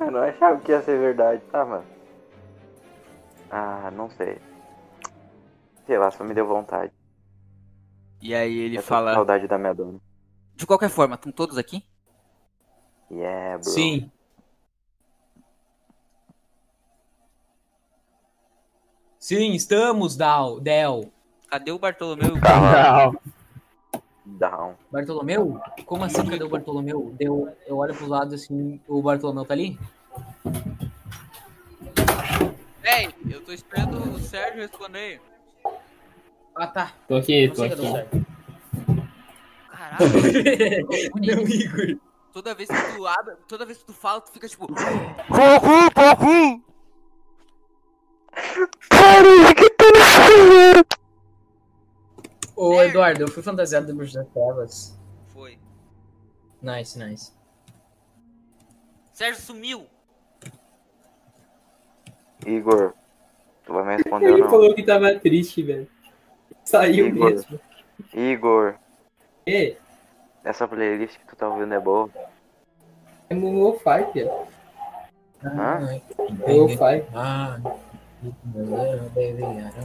Eu 0.00 0.10
não 0.12 0.20
achava 0.22 0.60
que 0.60 0.70
ia 0.72 0.80
ser 0.82 0.98
verdade, 0.98 1.42
tá, 1.50 1.64
mano? 1.64 1.84
Ah, 3.50 3.90
não 3.90 4.08
sei. 4.10 4.38
Sei 5.86 5.98
lá, 5.98 6.10
só 6.10 6.22
me 6.24 6.32
deu 6.32 6.46
vontade. 6.46 6.92
E 8.22 8.34
aí 8.34 8.56
ele 8.58 8.78
eu 8.78 8.82
fala: 8.82 9.14
saudade 9.14 9.46
da 9.46 9.58
minha 9.58 9.74
dona. 9.74 10.00
De 10.54 10.66
qualquer 10.66 10.88
forma, 10.88 11.14
estão 11.16 11.32
todos 11.32 11.58
aqui? 11.58 11.84
Yeah, 13.10 13.58
bro. 13.58 13.70
Sim. 13.70 14.10
Sim, 19.18 19.52
estamos, 19.52 20.16
Dal, 20.16 20.60
Del. 20.60 21.12
Cadê 21.50 21.72
o 21.72 21.78
Bartolomeu? 21.78 22.34
Não. 22.36 23.18
Down. 24.24 24.74
Bartolomeu? 24.90 25.60
Como 25.86 26.04
assim, 26.04 26.24
cadê 26.26 26.44
o 26.44 26.48
Bartolomeu? 26.48 27.14
Deu, 27.18 27.48
eu 27.66 27.76
olho 27.78 27.94
pros 27.94 28.08
lados 28.08 28.34
assim, 28.34 28.78
o 28.86 29.00
Bartolomeu 29.00 29.44
tá 29.46 29.54
ali? 29.54 29.78
Véi, 32.82 33.14
eu 33.30 33.40
tô 33.40 33.52
esperando 33.52 33.96
o 34.14 34.18
Sérgio 34.20 34.60
responder. 34.60 35.20
Ah, 36.54 36.66
tá. 36.66 36.92
Tô 37.06 37.16
aqui, 37.16 37.48
Não 37.48 37.54
tô 37.54 37.62
aqui. 37.64 38.26
Caralho, 39.70 40.86
Não, 41.14 41.42
Igor. 41.48 41.98
toda 42.32 42.54
vez 42.54 42.68
que 42.68 42.94
tu 42.96 43.06
abre, 43.06 43.34
toda 43.48 43.64
vez 43.64 43.78
que 43.78 43.84
tu 43.86 43.92
fala, 43.94 44.20
tu 44.20 44.32
fica 44.32 44.48
tipo. 44.48 44.66
Ô? 52.60 52.82
Eduardo, 52.82 53.22
eu 53.22 53.28
fui 53.28 53.40
fantasiado 53.42 53.86
de 53.86 53.92
bruxo 53.92 54.14
das 54.14 54.26
trevas. 54.30 54.98
Foi. 55.28 55.56
Nice, 56.60 56.98
nice. 56.98 57.32
Sérgio 59.12 59.40
sumiu. 59.40 59.86
Igor, 62.44 62.94
tu 63.64 63.72
vai 63.72 63.84
me 63.84 63.96
responder 63.96 64.26
ou 64.30 64.32
Ele 64.32 64.42
não? 64.42 64.50
falou 64.50 64.74
que 64.74 64.82
tava 64.82 65.14
triste, 65.20 65.62
velho. 65.62 65.88
Saiu 66.64 67.06
Igor. 67.06 67.30
mesmo. 67.30 67.60
Igor, 68.12 68.74
E, 69.46 69.76
essa 70.44 70.66
playlist 70.66 71.16
que 71.18 71.26
tu 71.26 71.36
tá 71.36 71.48
ouvindo 71.48 71.74
é 71.74 71.80
boa? 71.80 72.10
É 73.30 73.34
no 73.34 73.50
lo-fi, 73.52 74.04
Pia. 74.12 74.32
Hã? 75.44 76.00
É 76.46 76.52
lo-fi. 76.52 77.04
Ah. 77.14 77.58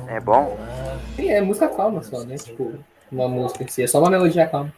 É 0.08 0.20
bom? 0.20 0.58
Sim, 1.16 1.30
é 1.30 1.42
música 1.42 1.70
calma 1.70 2.02
só, 2.04 2.24
né? 2.24 2.36
Tipo, 2.36 2.74
uma 3.12 3.28
música 3.28 3.64
em 3.64 3.68
si. 3.68 3.84
É 3.84 3.88
só 3.88 4.00
uma 4.00 4.10
melodia 4.10 4.48
calma. 4.48 4.74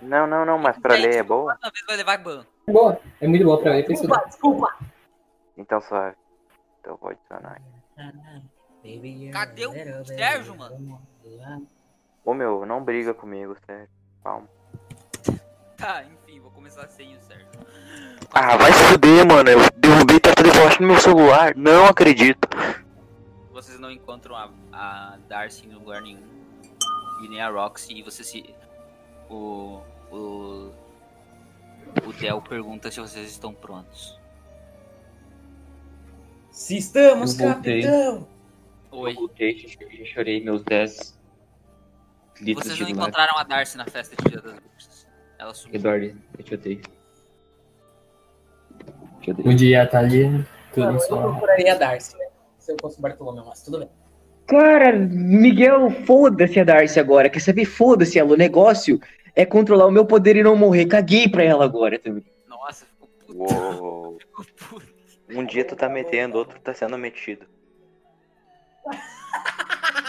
Não, 0.00 0.26
não, 0.26 0.44
não, 0.44 0.58
mas 0.58 0.78
pra 0.78 0.94
ler 0.94 1.14
é 1.16 1.22
boa? 1.22 1.56
Uma 1.62 1.70
vez 1.70 1.86
vai 1.86 1.96
levar 1.96 2.18
ban. 2.18 2.44
É 2.66 2.72
boa. 2.72 3.00
É 3.20 3.28
muito 3.28 3.44
boa 3.44 3.60
pra 3.60 3.72
ler, 3.72 3.84
pra 3.84 3.94
estudar. 3.94 4.24
Desculpa. 4.26 4.76
Então 5.56 5.80
suave. 5.80 6.16
Então 6.80 6.96
vou 6.96 7.10
adicionar. 7.10 7.60
Cadê 9.32 9.66
o 9.66 10.04
Sérgio, 10.04 10.56
mano? 10.56 11.00
Ô 12.24 12.34
meu, 12.34 12.66
não 12.66 12.82
briga 12.82 13.14
comigo, 13.14 13.56
sério. 13.64 13.88
Calma. 14.24 14.48
Tá, 15.76 16.04
enfim, 16.04 16.40
vou 16.40 16.50
começar 16.50 16.88
sem 16.88 17.16
o 17.16 17.20
Sérgio. 17.20 17.46
Ah, 18.32 18.56
vai 18.56 18.72
se 18.72 18.84
fuder, 18.84 19.26
mano. 19.26 19.50
Eu 19.50 19.58
derrubei 19.76 20.18
teta 20.18 20.42
de 20.42 20.50
forte 20.50 20.80
no 20.80 20.88
meu 20.88 21.00
celular. 21.00 21.54
Não 21.56 21.86
acredito. 21.86 22.48
Vocês 23.52 23.78
não 23.78 23.90
encontram 23.90 24.34
a, 24.34 24.50
a 24.72 25.18
Darcy 25.28 25.66
em 25.66 25.74
lugar 25.74 26.00
nenhum. 26.00 26.22
E 27.22 27.28
nem 27.28 27.40
a 27.40 27.50
Roxy. 27.50 27.92
E 27.92 28.02
você 28.02 28.24
se. 28.24 28.54
O. 29.28 29.80
O. 30.10 30.72
O 32.06 32.12
Del 32.18 32.40
pergunta 32.40 32.90
se 32.90 33.00
vocês 33.00 33.30
estão 33.30 33.52
prontos. 33.52 34.18
Se 36.50 36.76
estamos, 36.76 37.38
Eu 37.38 37.48
capitão. 37.48 38.28
Oi. 38.90 39.10
Eu 39.10 39.14
voltei, 39.14 39.58
já 39.58 39.68
já 39.68 40.04
chorei 40.04 40.42
meus 40.42 40.62
10 40.64 41.18
litros 42.40 42.66
Vocês 42.66 42.80
não 42.80 42.88
encontraram 42.88 43.38
a 43.38 43.42
Darcy 43.42 43.76
na 43.76 43.86
festa 43.86 44.16
de 44.16 44.30
Dia 44.30 44.40
das 44.40 44.54
Bruxas. 44.54 45.06
Ela 45.38 45.54
sumiu. 45.54 45.76
Eduardo, 45.76 46.18
eu 46.38 46.44
te 46.44 46.54
odeio. 46.54 47.01
Um 49.44 49.54
dia 49.54 49.86
tá 49.86 49.98
ali, 49.98 50.44
tudo 50.72 50.90
em 50.90 50.94
eu 50.94 51.22
procuraria 51.22 51.74
a 51.74 51.76
Darcy, 51.76 52.16
né? 52.16 52.26
Se 52.58 52.72
eu 52.72 52.76
fosse 52.80 52.98
o 52.98 53.02
Bartolomeu, 53.02 53.44
mas 53.46 53.62
tudo 53.62 53.78
bem. 53.78 53.88
Cara, 54.46 54.92
Miguel, 54.92 55.90
foda-se 56.04 56.58
a 56.58 56.64
Darcy 56.64 56.98
agora. 56.98 57.30
Quer 57.30 57.40
saber? 57.40 57.64
Foda-se 57.64 58.18
ela. 58.18 58.32
O 58.32 58.36
negócio 58.36 59.00
é 59.34 59.46
controlar 59.46 59.86
o 59.86 59.90
meu 59.90 60.04
poder 60.04 60.36
e 60.36 60.42
não 60.42 60.56
morrer. 60.56 60.86
Caguei 60.86 61.28
pra 61.28 61.42
ela 61.42 61.64
agora 61.64 61.98
também. 61.98 62.24
Nossa, 62.48 62.84
ficou 62.86 63.08
puto. 63.08 63.36
Uou. 63.36 64.18
Ficou 64.18 64.44
puto. 64.68 64.92
Um 65.30 65.44
dia 65.46 65.64
tu 65.64 65.74
tá 65.74 65.88
metendo, 65.88 66.36
outro 66.38 66.60
tá 66.60 66.74
sendo 66.74 66.98
metido. 66.98 67.46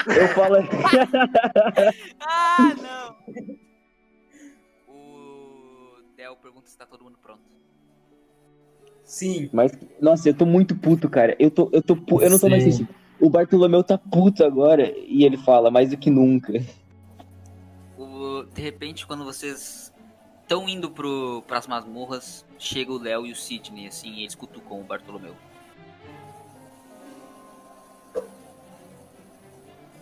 Eu 0.06 0.28
falo 0.30 0.56
assim. 0.58 0.70
Ah, 2.20 2.76
não! 2.82 3.16
O 4.88 6.02
Del 6.18 6.36
pergunta 6.36 6.68
se 6.68 6.78
tá 6.78 6.86
todo 6.86 7.06
mundo 7.06 7.18
pronto. 7.22 7.53
Sim. 9.14 9.48
Mas, 9.54 9.72
nossa, 10.02 10.28
eu 10.28 10.34
tô 10.34 10.44
muito 10.44 10.76
puto, 10.76 11.08
cara. 11.08 11.36
Eu 11.38 11.52
tô, 11.52 11.70
eu 11.72 11.84
tô, 11.84 11.96
pu- 11.96 12.20
eu 12.20 12.32
não 12.32 12.40
tô 12.40 12.50
mais 12.50 12.64
Sim. 12.64 12.72
sentindo. 12.72 12.96
O 13.20 13.30
Bartolomeu 13.30 13.84
tá 13.84 13.96
puto 13.96 14.44
agora 14.44 14.92
e 15.08 15.24
ele 15.24 15.38
fala 15.38 15.70
mais 15.70 15.92
do 15.92 15.98
que 15.98 16.10
nunca. 16.10 16.52
O- 17.96 18.42
de 18.52 18.60
repente, 18.60 19.06
quando 19.06 19.24
vocês 19.24 19.94
estão 20.42 20.68
indo 20.68 20.90
pro, 20.90 21.44
pras 21.46 21.68
masmorras, 21.68 22.44
chega 22.58 22.92
o 22.92 22.98
Léo 22.98 23.28
e 23.28 23.32
o 23.32 23.36
Sidney, 23.36 23.86
assim, 23.86 24.10
e 24.16 24.22
eles 24.22 24.34
cutucam 24.34 24.82
o 24.82 24.84
Bartolomeu. 24.84 25.36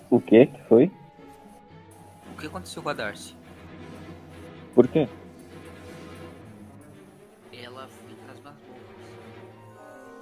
O 0.09 0.21
quê? 0.21 0.45
que 0.45 0.61
foi? 0.69 0.89
O 2.33 2.37
que 2.39 2.47
aconteceu 2.47 2.81
com 2.81 2.87
a 2.87 2.93
Darcy? 2.93 3.35
Por 4.73 4.87
quê? 4.87 5.05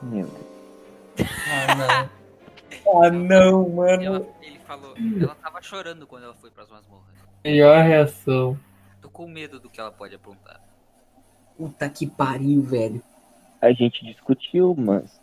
Meu 0.02 0.28
Deus. 0.28 1.30
Ah, 1.47 1.76
não. 1.76 2.20
Ah, 3.04 3.10
não, 3.10 3.70
mano. 3.70 4.04
Ela, 4.04 4.28
ele 4.41 4.60
falou, 4.60 4.95
ela 4.97 5.36
tava 5.36 5.62
chorando 5.62 6.08
quando 6.08 6.24
ela 6.24 6.36
foi 6.36 6.50
pras 6.50 6.70
masmorras. 6.70 7.14
melhor 7.43 7.84
reação. 7.84 8.58
Tô 9.02 9.10
com 9.10 9.28
medo 9.28 9.60
do 9.60 9.70
que 9.70 9.80
ela 9.80 9.91
pode 9.91 10.16
aprontar. 10.16 10.62
Puta 11.58 11.89
que 11.89 12.08
pariu, 12.08 12.62
velho. 12.62 13.04
A 13.62 13.72
gente 13.74 14.06
discutiu, 14.06 14.76
mas. 14.78 15.20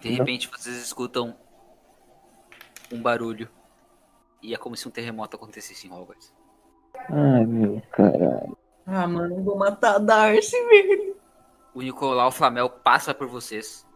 De 0.00 0.10
repente, 0.10 0.48
vocês 0.48 0.76
escutam 0.76 1.34
um 2.92 3.00
barulho. 3.00 3.48
E 4.42 4.54
é 4.54 4.56
como 4.56 4.76
se 4.76 4.86
um 4.86 4.90
terremoto 4.90 5.36
acontecesse 5.36 5.86
em 5.86 5.92
Hogwarts. 5.92 6.32
Ai, 7.08 7.46
meu 7.46 7.82
caralho. 7.90 8.56
Ah, 8.86 9.06
mano, 9.06 9.36
eu 9.36 9.42
vou 9.42 9.56
matar 9.56 9.96
a 9.96 9.98
Darcy, 9.98 10.56
velho. 10.66 11.16
O 11.74 11.82
Nicolau 11.82 12.30
Flamel 12.30 12.68
passa 12.68 13.14
por 13.14 13.28
vocês. 13.28 13.86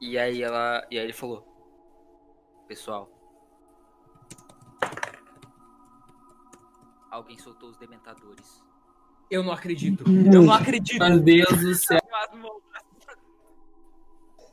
E 0.00 0.18
aí 0.18 0.42
ela. 0.42 0.86
E 0.90 0.98
aí 0.98 1.04
ele 1.04 1.12
falou. 1.12 1.46
Pessoal. 2.66 3.10
Alguém 7.10 7.38
soltou 7.38 7.68
os 7.70 7.76
dementadores. 7.76 8.62
Eu 9.30 9.42
não 9.42 9.52
acredito. 9.52 10.04
Eu 10.08 10.42
não 10.42 10.52
acredito. 10.52 10.98
Meu 11.02 11.20
Deus 11.20 11.60
do 11.60 11.74
céu. 11.74 12.00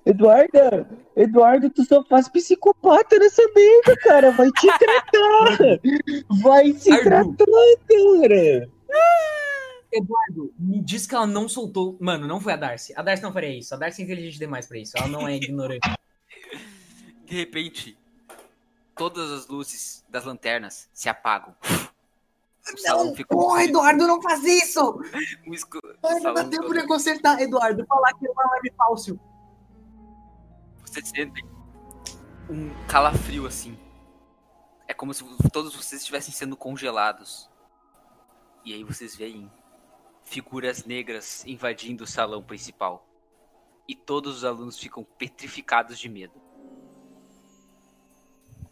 Eduarda! 0.05 0.89
Eduardo, 1.15 1.69
tu 1.69 1.83
só 1.83 2.03
faz 2.03 2.27
psicopata 2.27 3.19
nessa 3.19 3.43
merda, 3.55 3.95
cara. 3.97 4.31
Vai 4.31 4.49
te 4.51 4.67
tratar! 4.67 5.79
Vai 6.41 6.73
se 6.73 6.91
Ardu. 6.91 7.35
tratar, 7.35 7.45
cara! 7.87 8.69
Eduardo, 9.93 10.53
me 10.57 10.81
diz 10.81 11.05
que 11.05 11.13
ela 11.15 11.27
não 11.27 11.49
soltou. 11.49 11.97
Mano, 11.99 12.25
não 12.27 12.39
foi 12.39 12.53
a 12.53 12.55
Darcy. 12.57 12.93
A 12.95 13.01
Darcy 13.01 13.21
não 13.23 13.33
faria 13.33 13.57
isso. 13.57 13.73
A 13.73 13.77
Darcy 13.77 14.01
é 14.01 14.05
inteligente 14.05 14.39
demais 14.39 14.65
pra 14.67 14.77
isso. 14.77 14.97
Ela 14.97 15.07
não 15.07 15.27
é 15.27 15.35
ignorante. 15.35 15.81
De 17.25 17.35
repente, 17.35 17.97
todas 18.95 19.31
as 19.31 19.47
luzes 19.47 20.03
das 20.09 20.23
lanternas 20.25 20.89
se 20.93 21.07
apagam. 21.09 21.55
O 22.73 22.77
salão 22.77 23.15
ficou. 23.15 23.37
Porra, 23.39 23.63
Eduardo, 23.63 24.05
não 24.07 24.21
faz 24.21 24.43
isso! 24.43 25.01
um 25.47 25.53
escu- 25.53 25.79
o 25.83 26.01
Vai, 26.01 26.19
não 26.19 26.33
dá 26.33 26.43
tempo 26.45 26.63
todo- 26.67 26.79
de 26.79 26.87
consertar, 26.87 27.41
Eduardo. 27.41 27.85
Falar 27.85 28.13
que 28.13 28.27
é 28.27 28.31
uma 28.31 28.51
web 28.53 28.73
falso. 28.77 29.19
Vocês 30.85 31.07
sentem 31.09 31.43
um 32.49 32.69
calafrio 32.87 33.45
assim. 33.47 33.77
É 34.87 34.93
como 34.93 35.13
se 35.13 35.23
todos 35.51 35.73
vocês 35.75 36.01
estivessem 36.01 36.33
sendo 36.33 36.55
congelados. 36.57 37.49
E 38.65 38.73
aí 38.73 38.83
vocês 38.83 39.15
veem 39.15 39.49
figuras 40.31 40.85
negras 40.85 41.43
invadindo 41.45 42.05
o 42.05 42.07
salão 42.07 42.41
principal. 42.41 43.05
E 43.87 43.93
todos 43.93 44.37
os 44.37 44.45
alunos 44.45 44.79
ficam 44.79 45.05
petrificados 45.17 45.99
de 45.99 46.07
medo. 46.07 46.33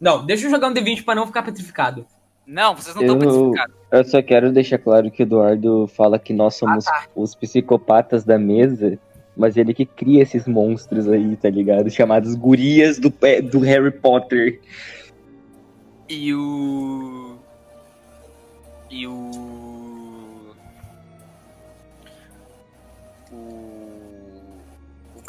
Não, 0.00 0.24
deixa 0.24 0.46
eu 0.46 0.50
jogar 0.50 0.68
um 0.68 0.72
D20 0.72 1.04
pra 1.04 1.14
não 1.14 1.26
ficar 1.26 1.42
petrificado. 1.42 2.06
Não, 2.46 2.74
vocês 2.74 2.96
não 2.96 3.02
estão 3.02 3.18
petrificados. 3.18 3.76
Eu 3.92 4.04
só 4.04 4.22
quero 4.22 4.50
deixar 4.50 4.78
claro 4.78 5.10
que 5.10 5.22
o 5.22 5.24
Eduardo 5.24 5.86
fala 5.88 6.18
que 6.18 6.32
nós 6.32 6.54
somos 6.54 6.86
os 7.14 7.34
psicopatas 7.34 8.24
da 8.24 8.38
mesa, 8.38 8.98
mas 9.36 9.58
ele 9.58 9.74
que 9.74 9.84
cria 9.84 10.22
esses 10.22 10.48
monstros 10.48 11.06
aí, 11.08 11.36
tá 11.36 11.50
ligado? 11.50 11.90
Chamados 11.90 12.34
gurias 12.34 12.98
do, 12.98 13.12
do 13.50 13.58
Harry 13.60 13.90
Potter. 13.90 14.60
E 16.08 16.34
o. 16.34 17.36
E. 18.90 19.06
O. 19.06 19.69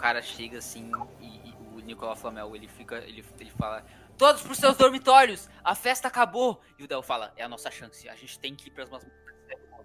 cara 0.02 0.22
chega 0.22 0.58
assim 0.58 0.92
e, 1.22 1.26
e 1.26 1.56
o 1.76 1.80
Nicolau 1.80 2.16
Flamel 2.16 2.56
ele 2.56 2.68
fica. 2.68 2.98
Ele, 2.98 3.24
ele 3.40 3.52
fala. 3.52 3.86
Todos 4.18 4.42
pros 4.42 4.58
seus 4.58 4.76
dormitórios! 4.78 5.50
A 5.64 5.74
festa 5.74 6.08
acabou! 6.08 6.60
E 6.78 6.84
o 6.84 6.88
Del 6.88 7.02
fala, 7.02 7.32
é 7.36 7.44
a 7.44 7.50
nossa 7.50 7.72
chance, 7.72 8.08
a 8.08 8.14
gente 8.14 8.40
tem 8.40 8.54
que 8.54 8.68
ir 8.68 8.72
pras 8.72 8.88
mas... 8.90 9.04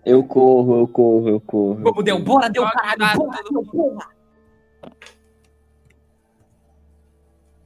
Eu 0.05 0.23
corro, 0.23 0.81
eu 0.81 0.89
corro, 0.89 1.29
eu 1.29 1.41
corro. 1.41 1.83
Vamos, 1.83 2.05
deu, 2.05 2.19
bora, 2.23 2.51
deu, 2.51 2.63
Joga 2.63 2.75
caralho, 2.75 3.19
bora, 3.19 3.43
deu, 3.43 3.63
porra! 3.65 4.09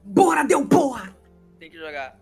Bora, 0.05 0.47
porra! 0.69 1.17
Tem 1.59 1.71
que 1.71 1.77
jogar. 1.77 2.19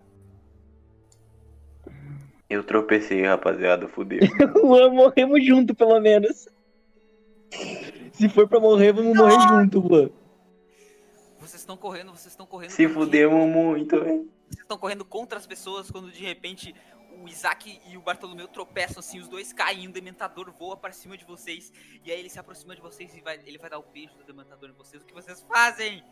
Eu 2.49 2.63
tropecei, 2.63 3.23
rapaziada, 3.23 3.87
fudeu. 3.87 4.19
Luan, 4.55 4.89
morremos 4.93 5.45
junto, 5.45 5.75
pelo 5.75 5.99
menos. 5.99 6.49
Se 8.13 8.27
for 8.29 8.47
pra 8.47 8.59
morrer, 8.59 8.93
vamos 8.93 9.15
morrer 9.15 9.39
junto, 9.47 9.79
Luan. 9.79 10.09
Vocês 11.49 11.61
estão 11.61 11.75
correndo, 11.75 12.11
vocês 12.11 12.27
estão 12.27 12.45
correndo. 12.45 12.69
Se 12.69 12.87
fudemos 12.87 13.49
muito, 13.49 13.95
hein? 13.95 14.29
Vocês 14.49 14.61
estão 14.61 14.77
correndo 14.77 15.03
contra 15.03 15.39
as 15.39 15.47
pessoas 15.47 15.89
quando 15.89 16.11
de 16.11 16.23
repente 16.23 16.75
o 17.23 17.27
Isaac 17.27 17.81
e 17.89 17.97
o 17.97 18.01
Bartolomeu 18.01 18.47
tropeçam 18.47 18.99
assim, 18.99 19.19
os 19.19 19.27
dois 19.27 19.51
caem, 19.51 19.87
um 19.87 19.91
dementador 19.91 20.51
voa 20.51 20.77
pra 20.77 20.91
cima 20.91 21.17
de 21.17 21.25
vocês. 21.25 21.73
E 22.05 22.11
aí 22.11 22.19
ele 22.19 22.29
se 22.29 22.39
aproxima 22.39 22.75
de 22.75 22.81
vocês 22.81 23.15
e 23.15 23.21
vai, 23.21 23.39
ele 23.47 23.57
vai 23.57 23.67
dar 23.67 23.79
o 23.79 23.83
beijo 23.91 24.13
do 24.15 24.23
dementador 24.23 24.69
em 24.69 24.73
vocês. 24.73 25.01
O 25.01 25.05
que 25.07 25.13
vocês 25.13 25.43
fazem? 25.51 26.03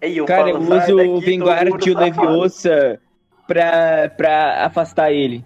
Ei, 0.00 0.20
eu 0.20 0.24
Cara, 0.24 0.50
eu 0.50 0.62
falo, 0.62 0.80
sai 0.80 0.92
uso 0.92 0.96
daqui, 0.96 1.90
o 1.90 1.96
safado. 1.96 2.00
Leviosa 2.00 3.02
pra, 3.48 4.08
pra 4.10 4.66
afastar 4.66 5.10
ele. 5.10 5.44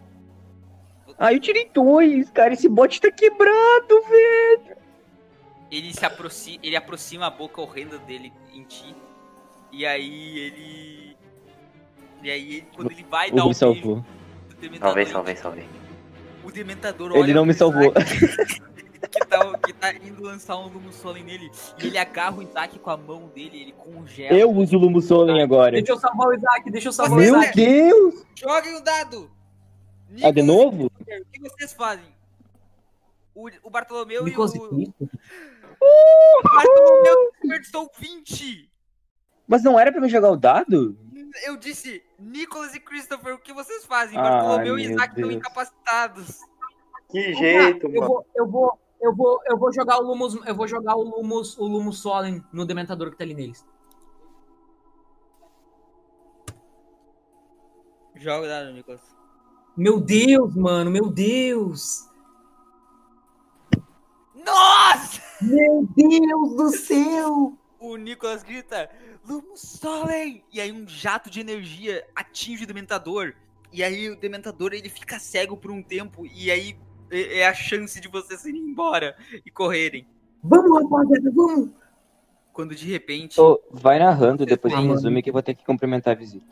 Ah, 1.19 1.33
eu 1.33 1.41
tirei 1.41 1.71
dois, 1.73 2.31
cara. 2.31 2.53
Esse 2.53 2.69
bot 2.69 3.01
tá 3.01 3.11
quebrado, 3.11 4.03
velho. 4.03 4.77
Ele 5.71 5.95
se 5.95 6.05
aproxima, 6.05 6.59
ele 6.63 6.77
aproxima 6.77 7.27
a 7.27 7.31
boca 7.31 7.63
horrenda 7.63 7.99
dele 7.99 8.31
em 8.53 8.65
ti. 8.65 8.95
E 9.77 9.85
aí 9.85 10.39
ele. 10.39 11.17
E 12.23 12.31
aí, 12.31 12.55
ele- 12.57 12.67
quando 12.75 12.91
ele 12.93 13.05
vai 13.11 13.31
O 13.31 13.35
dar 13.35 13.45
me 13.45 13.51
um 13.51 13.55
salvou. 13.55 13.97
beijo, 14.61 14.75
o 14.75 14.79
Salvei, 14.79 15.07
salvei, 15.07 15.37
salvei. 15.37 15.69
o 16.45 16.51
dementador 16.51 17.11
olha 17.13 17.19
Ele 17.19 17.35
não 17.35 17.45
me 17.45 17.53
salvou. 17.53 17.93
Que, 19.15 19.21
tá, 19.27 19.59
que 19.59 19.73
tá 19.75 19.95
indo 19.95 20.23
lançar 20.25 20.57
um 20.57 20.67
Lumus 20.67 20.97
Solen 20.97 21.23
nele. 21.23 21.49
E 21.81 21.87
ele 21.87 21.99
agarra 21.99 22.37
o 22.39 22.43
Isaac 22.43 22.79
com 22.81 22.91
a 22.91 22.97
mão 22.97 23.29
dele, 23.29 23.61
ele 23.63 23.73
congela. 23.73 24.37
Eu 24.37 24.51
uso 24.51 24.77
o 24.77 24.81
Lumo 24.81 25.01
Solen 25.01 25.41
agora. 25.43 25.73
Deixa 25.73 25.93
eu 25.93 25.99
salvar 25.99 26.29
o 26.29 26.33
Isaac, 26.35 26.71
deixa 26.71 26.89
eu 26.89 26.93
salvar 26.93 27.19
o 27.19 27.21
Meu 27.21 27.37
Isaac. 27.37 27.55
Deus! 27.55 28.27
Joguem 28.35 28.75
o 28.77 28.81
dado! 28.83 29.31
Ah, 30.23 30.31
de 30.33 30.43
novo? 30.43 30.87
O 30.87 30.91
que 31.31 31.39
vocês 31.41 31.73
fazem? 31.75 32.07
O, 33.35 33.49
o 33.63 33.71
Bartolomeu 33.71 34.25
Nicolas 34.25 34.55
e 34.55 34.59
e 34.59 34.61
o. 34.61 34.69
Cristo? 34.71 34.95
o 35.81 36.43
Bartolomeu 36.43 37.33
desperdiçou 37.41 37.91
20! 37.99 38.71
Mas 39.47 39.63
não 39.63 39.79
era 39.79 39.93
pra 39.93 40.01
me 40.01 40.09
jogar 40.09 40.31
o 40.31 40.37
dado? 40.37 40.97
Eu 41.45 41.57
disse, 41.57 42.03
Nicholas 42.19 42.75
e 42.75 42.81
Christopher, 42.81 43.35
o 43.35 43.39
que 43.39 43.53
vocês 43.53 43.85
fazem? 43.85 44.17
Bartolomeu 44.17 44.79
e 44.79 44.85
Isaac 44.85 45.15
estão 45.15 45.31
incapacitados. 45.31 46.39
Que 47.11 47.35
jeito, 47.35 47.87
eu 47.87 48.01
mano. 48.01 48.07
vou, 48.07 48.27
eu 48.35 48.47
vou, 48.47 48.79
eu 49.01 49.15
vou, 49.15 49.41
eu 49.47 49.59
vou 49.59 49.73
jogar 49.73 49.99
o 49.99 50.03
Lumos, 50.03 50.35
eu 50.47 50.55
vou 50.55 50.67
jogar 50.67 50.97
o 50.97 51.03
Lumos, 51.03 51.59
o 51.59 51.67
Lumos 51.67 52.01
Solen 52.01 52.43
no 52.53 52.65
Dementador 52.65 53.11
que 53.11 53.17
tá 53.17 53.25
ali 53.25 53.35
neles. 53.35 53.65
Joga 58.17 58.47
o 58.47 58.49
dado, 58.49 58.73
Nicholas. 58.73 59.01
Meu 59.77 60.01
Deus, 60.01 60.55
mano, 60.55 60.91
meu 60.91 61.11
Deus. 61.11 62.09
Nossa! 64.35 65.21
Meu 65.43 65.87
Deus 65.95 66.57
do 66.57 66.69
céu. 66.71 67.59
O 67.85 67.97
Nicholas 67.97 68.43
grita, 68.43 68.89
Lumus 69.29 69.61
Solen! 69.61 70.43
E 70.51 70.59
aí 70.59 70.73
um 70.73 70.89
jato 70.89 71.29
de 71.29 71.41
energia 71.41 72.07
atinge 72.17 72.65
o 72.65 72.67
Dementador. 72.67 73.35
E 73.71 73.85
aí 73.85 74.09
o 74.09 74.17
Dementador 74.17 74.73
ele 74.73 74.89
fica 74.89 75.19
cego 75.19 75.55
por 75.55 75.71
um 75.71 75.83
tempo. 75.83 76.25
E 76.27 76.51
aí 76.51 76.79
é 77.11 77.41
é 77.41 77.47
a 77.47 77.53
chance 77.53 78.01
de 78.01 78.09
vocês 78.09 78.45
irem 78.47 78.63
embora 78.63 79.15
e 79.45 79.51
correrem. 79.51 80.07
Vamos, 80.43 80.83
rapaziada, 80.83 81.31
vamos. 81.31 81.71
Quando 82.55 82.75
de 82.75 82.91
repente. 82.91 83.39
Ô, 83.39 83.61
vai 83.71 83.99
narrando, 83.99 84.47
depois 84.47 84.73
em 84.73 84.77
mano. 84.77 84.93
resume 84.93 85.23
que 85.23 85.29
eu 85.29 85.33
vou 85.33 85.43
ter 85.43 85.55
que 85.55 85.65
cumprimentar 85.65 86.15
a 86.15 86.19
visita. 86.19 86.47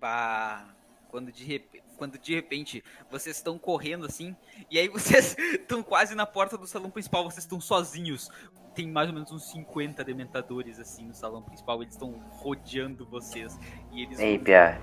Bah, 0.00 0.74
quando 1.08 1.30
de, 1.30 1.44
rep... 1.44 1.82
quando 1.98 2.18
de 2.18 2.34
repente 2.34 2.82
vocês 3.10 3.36
estão 3.36 3.58
correndo 3.58 4.06
assim, 4.06 4.34
e 4.70 4.78
aí 4.78 4.88
vocês 4.88 5.36
estão 5.52 5.82
quase 5.82 6.14
na 6.14 6.24
porta 6.24 6.56
do 6.56 6.66
salão 6.66 6.90
principal, 6.90 7.24
vocês 7.24 7.44
estão 7.44 7.60
sozinhos. 7.60 8.30
Tem 8.74 8.86
mais 8.90 9.08
ou 9.08 9.14
menos 9.14 9.30
uns 9.30 9.50
50 9.50 10.02
dementadores 10.02 10.78
assim 10.80 11.04
no 11.06 11.14
salão 11.14 11.42
principal, 11.42 11.82
eles 11.82 11.94
estão 11.94 12.12
rodeando 12.30 13.06
vocês. 13.06 13.58
E 13.92 14.02
eles 14.02 14.18
Ei, 14.18 14.38
Pia. 14.38 14.80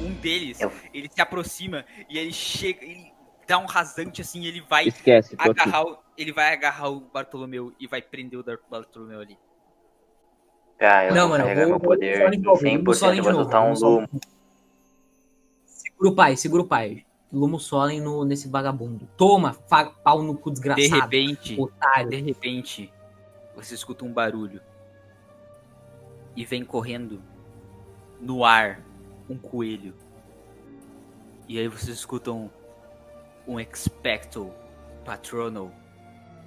um 0.00 0.12
deles, 0.14 0.60
Eu- 0.60 0.70
ele 0.92 1.08
se 1.10 1.20
aproxima 1.20 1.84
e 2.08 2.18
ele 2.18 2.32
chega, 2.32 2.84
ele 2.84 3.12
dá 3.46 3.58
um 3.58 3.66
rasante 3.66 4.20
assim, 4.20 4.44
ele 4.44 4.60
vai 4.62 4.88
Esquece, 4.88 5.34
aqui. 5.38 5.50
agarrar, 5.50 5.84
o- 5.84 5.98
ele 6.18 6.32
vai 6.32 6.52
agarrar 6.52 6.88
o 6.90 7.00
Bartolomeu 7.00 7.72
e 7.80 7.86
vai 7.86 8.02
prender 8.02 8.38
o 8.38 8.44
Bartolomeu 8.70 9.20
ali. 9.20 9.38
Pia, 10.78 11.06
eu 11.06 11.14
Não, 11.14 11.28
vou 11.28 11.38
mano, 11.38 11.54
vou- 11.54 11.66
meu 11.68 11.80
poder 11.80 12.30
de 12.30 12.38
vou 12.42 12.56
só 12.56 12.60
100%, 12.60 13.12
de 13.12 13.18
eu 13.18 13.24
vou 13.24 13.32
novo, 13.32 13.42
soltar 13.44 13.62
um 13.62 13.74
lumo. 13.74 14.08
Segura 15.64 16.10
o 16.10 16.14
pai, 16.14 16.36
segura 16.36 16.62
o 16.62 16.66
pai. 16.66 17.06
Lumos 17.32 17.64
Solen 17.64 18.00
no, 18.00 18.24
nesse 18.24 18.48
vagabundo. 18.48 19.08
Toma, 19.16 19.54
fa- 19.68 19.86
pau 19.86 20.22
no 20.22 20.36
cu 20.36 20.50
De 20.50 20.54
desgraçado. 20.60 21.00
repente, 21.02 21.60
Otário. 21.60 22.10
De 22.10 22.20
repente, 22.20 22.92
você 23.54 23.74
escuta 23.74 24.04
um 24.04 24.12
barulho. 24.12 24.60
E 26.36 26.44
vem 26.44 26.64
correndo 26.64 27.22
no 28.20 28.44
ar 28.44 28.80
um 29.28 29.36
coelho. 29.38 29.94
E 31.48 31.58
aí 31.58 31.68
vocês 31.68 31.96
escutam 31.96 32.50
um 33.46 33.60
Expecto 33.60 34.52
Patronal 35.04 35.70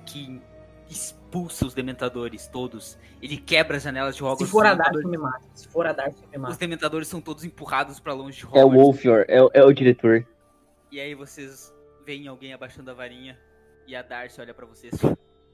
que 0.05 0.41
expulsa 0.89 1.66
os 1.66 1.74
dementadores 1.74 2.47
todos. 2.47 2.97
Ele 3.22 3.38
quebra 3.38 3.78
as 3.78 3.84
janelas 3.84 4.16
de 4.16 4.24
Hogwarts. 4.24 4.45
Se 4.47 4.51
for 4.51 4.66
os 4.66 4.72
a 4.72 4.76
Dark, 4.76 4.95
me 5.05 5.18
mata. 5.18 5.45
Se 5.53 5.68
for 5.68 5.86
a 5.86 5.93
Dark, 5.93 6.16
me 6.18 6.36
Os 6.36 6.41
mata. 6.41 6.55
dementadores 6.58 7.08
são 7.08 7.22
todos 7.22 7.43
empurrados 7.43 7.99
pra 7.99 8.14
longe 8.14 8.39
de 8.39 8.45
É 8.45 8.47
o 8.47 8.68
Hogwarts. 8.68 8.76
Wolfior, 8.82 9.26
é, 9.28 9.41
o- 9.43 9.51
é 9.53 9.64
o 9.64 9.72
diretor. 9.74 10.26
E 10.91 10.99
aí 10.99 11.14
vocês 11.14 11.74
veem 12.05 12.28
alguém 12.28 12.53
abaixando 12.53 12.89
a 12.89 12.93
varinha. 12.93 13.38
E 13.86 13.95
a 13.95 14.01
Darcy 14.01 14.41
olha 14.41 14.53
pra 14.53 14.66
vocês 14.66 14.93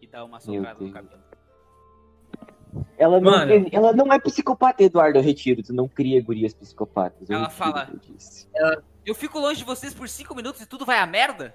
e 0.01 0.08
dá 0.08 0.24
uma 0.24 0.39
socada 0.39 0.80
no 0.84 0.91
cabelo. 0.91 1.22
Ela 3.04 3.20
não, 3.20 3.32
Mano. 3.32 3.68
ela 3.72 3.91
não 3.93 4.12
é 4.14 4.20
psicopata, 4.20 4.82
Eduardo, 4.84 5.20
eu 5.20 5.24
retiro. 5.24 5.62
Tu 5.62 5.74
não 5.74 5.88
cria 5.88 6.22
gurias 6.24 6.54
psicopatas. 6.54 7.30
Ela 7.30 7.49
fala- 7.49 7.89
eu 7.91 7.99
disse. 7.99 8.47
Eu 9.06 9.14
fico 9.14 9.38
longe 9.39 9.58
de 9.60 9.66
vocês 9.66 9.93
por 9.93 10.08
5 10.08 10.34
minutos 10.34 10.62
e 10.62 10.66
tudo 10.66 10.86
vai 10.86 10.97
a 10.99 11.06
merda? 11.06 11.54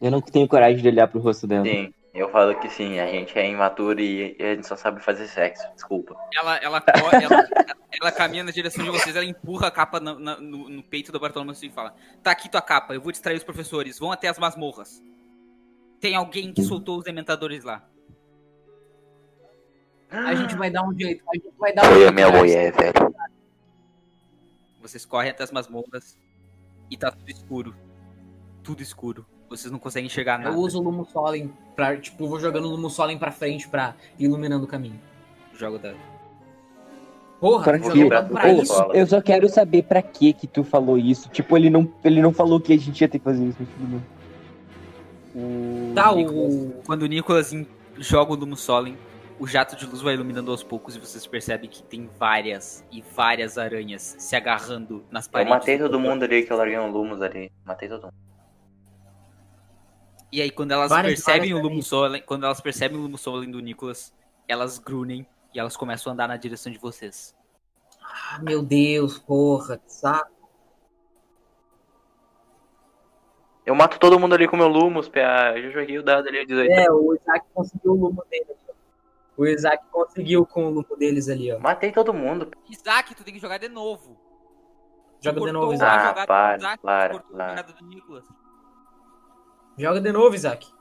Eu 0.00 0.10
não 0.10 0.20
tenho 0.20 0.46
coragem 0.46 0.82
de 0.82 0.88
olhar 0.88 1.08
pro 1.08 1.18
rosto 1.20 1.46
dela. 1.46 1.64
Sim, 1.64 1.94
eu 2.12 2.28
falo 2.30 2.54
que 2.60 2.68
sim, 2.68 2.98
a 2.98 3.06
gente 3.06 3.38
é 3.38 3.48
imaturo 3.48 3.98
e 4.00 4.36
a 4.38 4.54
gente 4.54 4.66
só 4.66 4.76
sabe 4.76 5.00
fazer 5.02 5.26
sexo, 5.28 5.66
desculpa. 5.74 6.14
Ela, 6.36 6.56
ela, 6.58 6.82
ela, 7.22 7.48
ela 7.98 8.12
caminha 8.12 8.44
na 8.44 8.50
direção 8.50 8.84
de 8.84 8.90
vocês, 8.90 9.16
ela 9.16 9.24
empurra 9.24 9.68
a 9.68 9.70
capa 9.70 9.98
na- 9.98 10.18
na- 10.18 10.36
no, 10.38 10.68
no 10.68 10.82
peito 10.82 11.10
do 11.10 11.18
Bartolomeu 11.18 11.54
e 11.62 11.70
fala: 11.70 11.94
Tá 12.22 12.30
aqui 12.32 12.50
tua 12.50 12.60
capa, 12.60 12.92
eu 12.92 13.00
vou 13.00 13.10
distrair 13.12 13.36
os 13.38 13.44
professores, 13.44 13.98
vão 13.98 14.12
até 14.12 14.28
as 14.28 14.38
masmorras. 14.38 15.02
Tem 16.00 16.14
alguém 16.14 16.52
que 16.52 16.62
soltou 16.62 16.98
os 16.98 17.04
dementadores 17.04 17.64
lá. 17.64 17.82
A 20.14 20.34
gente 20.34 20.54
vai 20.54 20.70
dar 20.70 20.82
um 20.86 20.92
jeito. 20.98 21.22
A 21.28 21.34
gente 21.36 21.50
vai 21.58 21.72
dar 21.72 21.82
um 21.82 21.86
Foi 21.86 21.94
a 21.94 21.98
jeito. 21.98 22.14
minha 22.14 22.30
mulher, 22.30 22.72
velho. 22.72 23.14
Vocês 24.80 25.04
correm 25.04 25.30
até 25.30 25.42
as 25.44 25.50
masmorras 25.50 26.16
e 26.90 26.96
tá 26.96 27.10
tudo 27.10 27.28
escuro. 27.30 27.74
Tudo 28.62 28.82
escuro. 28.82 29.26
Vocês 29.48 29.70
não 29.70 29.78
conseguem 29.78 30.06
enxergar 30.06 30.38
nada. 30.38 30.54
Eu 30.54 30.58
uso 30.60 30.78
o 30.78 30.82
Lumos 30.82 31.10
Solen 31.10 31.52
pra, 31.76 31.96
tipo, 31.96 32.26
vou 32.26 32.38
jogando 32.40 32.66
o 32.66 32.70
Lumos 32.70 32.94
Solen 32.94 33.18
pra 33.18 33.30
frente 33.30 33.68
pra 33.68 33.94
ir 34.18 34.24
iluminando 34.24 34.64
o 34.64 34.68
caminho. 34.68 34.98
Jogo 35.54 35.78
da. 35.78 35.94
Porra, 37.40 37.64
Pra 37.64 37.78
jogar 37.78 38.28
pra 38.28 38.46
Ô, 38.52 38.62
isso. 38.62 38.82
Eu 38.94 39.06
só 39.06 39.20
quero 39.20 39.48
saber 39.48 39.82
pra 39.84 40.00
que 40.00 40.32
que 40.32 40.46
tu 40.46 40.64
falou 40.64 40.96
isso. 40.96 41.28
Tipo, 41.28 41.56
ele 41.56 41.68
não, 41.68 41.90
ele 42.02 42.22
não 42.22 42.32
falou 42.32 42.58
que 42.60 42.72
a 42.72 42.78
gente 42.78 43.00
ia 43.00 43.08
ter 43.08 43.18
que 43.18 43.24
fazer 43.24 43.44
isso. 43.44 43.56
mas 43.60 43.68
tudo 43.68 43.86
bem. 43.86 44.02
O 45.34 45.92
Tá, 45.94 46.14
Nicolas- 46.14 46.54
o... 46.54 46.70
Quando 46.86 47.02
o 47.02 47.06
Nicolas 47.06 47.52
joga 47.98 48.32
o 48.32 48.36
Lumus 48.36 48.60
Solen, 48.60 48.96
o 49.38 49.46
jato 49.46 49.74
de 49.76 49.84
luz 49.86 50.00
vai 50.00 50.14
iluminando 50.14 50.50
aos 50.50 50.62
poucos 50.62 50.94
e 50.94 51.00
vocês 51.00 51.26
percebem 51.26 51.68
que 51.68 51.82
tem 51.82 52.06
várias 52.18 52.84
e 52.90 53.02
várias 53.02 53.58
aranhas 53.58 54.14
se 54.18 54.36
agarrando 54.36 55.04
nas 55.10 55.26
Eu 55.26 55.32
paredes. 55.32 55.54
matei 55.54 55.78
do 55.78 55.84
todo 55.86 55.98
mundo 56.00 56.22
ali 56.22 56.44
que 56.44 56.52
eu 56.52 56.56
larguei 56.56 56.78
um 56.78 56.90
lumos 56.90 57.20
ali. 57.20 57.50
Matei 57.64 57.88
todo 57.88 58.04
mundo. 58.04 58.14
E 60.30 60.40
aí, 60.42 60.50
quando 60.50 60.72
elas 60.72 60.90
Várias- 60.90 61.14
percebem 61.14 61.52
várias 61.52 61.78
o 61.78 61.82
Solen, 61.82 62.22
quando 62.22 62.44
elas 62.44 62.60
percebem 62.60 62.98
o 62.98 63.02
Lumus 63.02 63.20
Solen 63.20 63.50
do 63.50 63.60
Nicolas, 63.60 64.12
elas 64.48 64.78
grunem 64.78 65.26
e 65.52 65.60
elas 65.60 65.76
começam 65.76 66.10
a 66.10 66.14
andar 66.14 66.26
na 66.28 66.36
direção 66.36 66.72
de 66.72 66.78
vocês. 66.78 67.36
Ah, 68.02 68.40
meu 68.42 68.60
Deus, 68.62 69.18
porra, 69.18 69.78
que 69.78 69.92
saco. 69.92 70.32
Eu 73.64 73.74
mato 73.74 73.98
todo 73.98 74.18
mundo 74.18 74.34
ali 74.34 74.46
com 74.46 74.56
meu 74.56 74.68
lumos, 74.68 75.08
PA. 75.08 75.52
Eu 75.56 75.62
já 75.70 75.80
joguei 75.80 75.98
o 75.98 76.02
dado 76.02 76.28
ali, 76.28 76.44
18. 76.44 76.70
É, 76.70 76.90
o 76.90 77.14
Isaac 77.14 77.46
conseguiu 77.54 77.92
o 77.92 77.96
lumo 77.96 78.24
dele. 78.28 78.54
O 79.36 79.46
Isaac 79.46 79.84
conseguiu 79.90 80.46
com 80.46 80.66
o 80.66 80.70
lumo 80.70 80.96
deles 80.96 81.28
ali, 81.28 81.52
ó. 81.52 81.58
Matei 81.58 81.90
todo 81.90 82.14
mundo. 82.14 82.50
Isaac, 82.68 83.14
tu 83.14 83.24
tem 83.24 83.34
que 83.34 83.40
jogar 83.40 83.58
de 83.58 83.68
novo. 83.68 84.18
Joga 85.20 85.40
de 85.40 85.52
novo, 85.52 85.72
Isaac. 85.72 86.20
Ah, 86.20 86.26
para, 86.26 86.56
Isaac, 86.56 86.82
para, 86.82 87.18
para. 87.20 87.66
Joga 89.76 90.00
de 90.00 90.12
novo, 90.12 90.34
Isaac. 90.34 90.72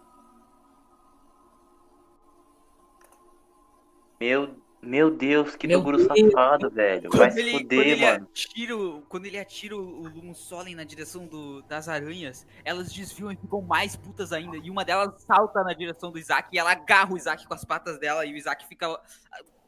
Meu, 4.19 4.62
meu 4.83 5.09
Deus, 5.09 5.55
que 5.55 5.67
Meu 5.67 5.79
Toguro 5.79 5.97
Deus. 5.97 6.07
safado, 6.31 6.69
velho. 6.69 7.09
Quando 7.09 7.19
Vai 7.19 7.31
se 7.31 7.51
fuder, 7.51 7.79
ele 7.87 8.05
mano. 8.05 8.27
atira, 8.29 8.75
quando 9.09 9.25
ele 9.25 9.39
atira 9.39 9.75
o, 9.77 10.03
Lumus 10.07 10.37
Solen 10.39 10.75
na 10.75 10.83
direção 10.83 11.25
do- 11.25 11.61
das 11.63 11.87
aranhas, 11.89 12.45
elas 12.65 12.91
desviam 12.91 13.31
e 13.31 13.35
ficam 13.35 13.61
mais 13.61 13.95
putas 13.95 14.31
ainda. 14.33 14.57
E 14.57 14.69
uma 14.69 14.83
delas 14.85 15.21
salta 15.23 15.63
na 15.63 15.73
direção 15.73 16.11
do 16.11 16.19
Isaac 16.19 16.49
e 16.51 16.59
ela 16.59 16.71
agarra 16.71 17.13
o 17.13 17.17
Isaac 17.17 17.47
com 17.47 17.53
as 17.53 17.63
patas 17.65 17.97
dela 17.99 18.25
e 18.25 18.33
o 18.33 18.37
Isaac 18.37 18.67
fica, 18.67 18.99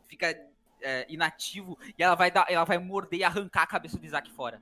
fica 0.08 0.36
é, 0.82 1.06
inativo 1.10 1.78
e 1.98 2.04
ela 2.04 2.16
vai, 2.16 2.30
dar, 2.30 2.46
ela 2.50 2.64
vai 2.66 2.78
morder 2.78 3.20
e 3.20 3.24
arrancar 3.24 3.64
a 3.64 3.68
cabeça 3.68 3.98
do 3.98 4.06
Isaac 4.06 4.30
fora. 4.32 4.62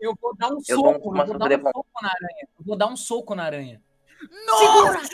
Eu 0.00 0.16
vou 0.20 0.36
dar 0.36 0.48
um 0.52 0.58
Eu 0.68 0.76
soco, 0.76 0.88
eu 0.88 1.00
vou 1.00 1.38
dar 1.38 1.58
um 1.58 1.62
soco 1.72 1.88
na 2.00 2.08
aranha. 2.08 2.48
Eu 2.58 2.64
vou 2.64 2.76
dar 2.76 2.86
um 2.86 2.96
soco 2.96 3.34
na 3.34 3.42
aranha. 3.44 3.82
Nossa! 4.46 5.08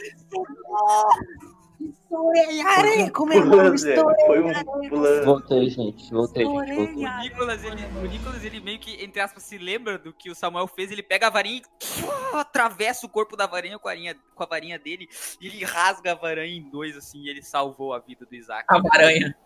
Aranha, 2.67 3.11
comemora 3.11 3.71
o 3.71 3.75
estourei. 3.75 4.27
Foi 4.27 4.41
um 4.41 4.89
plano. 4.89 5.25
Voltei, 5.25 5.71
gente. 5.71 6.11
Voltei, 6.11 6.45
gente. 6.45 6.75
Voltei. 6.75 7.07
O 7.07 7.21
Nicolas, 7.21 7.65
ele, 7.65 7.85
o 7.99 8.07
Nicolas, 8.07 8.45
ele 8.45 8.61
meio 8.61 8.79
que, 8.79 9.03
entre 9.03 9.21
aspas, 9.21 9.43
se 9.43 9.59
lembra 9.59 9.99
do 9.99 10.13
que 10.13 10.31
o 10.31 10.35
Samuel 10.35 10.67
fez. 10.67 10.91
Ele 10.91 11.03
pega 11.03 11.27
a 11.27 11.31
varinha 11.31 11.61
e 11.61 11.63
atravessa 12.37 13.07
o 13.07 13.09
corpo 13.09 13.37
da 13.37 13.47
varinha 13.47 13.79
com 13.79 13.89
a 13.89 13.93
varinha, 13.93 14.17
com 14.35 14.43
a 14.43 14.47
varinha 14.47 14.79
dele. 14.79 15.09
E 15.41 15.47
ele 15.47 15.65
rasga 15.65 16.13
a 16.13 16.15
varinha 16.15 16.59
em 16.59 16.71
dois, 16.71 16.97
assim. 16.97 17.23
E 17.23 17.29
ele 17.29 17.43
salvou 17.43 17.93
a 17.93 17.99
vida 17.99 18.25
do 18.27 18.35
Isaac. 18.35 18.65
A 18.69 18.81
aranha. 18.93 19.37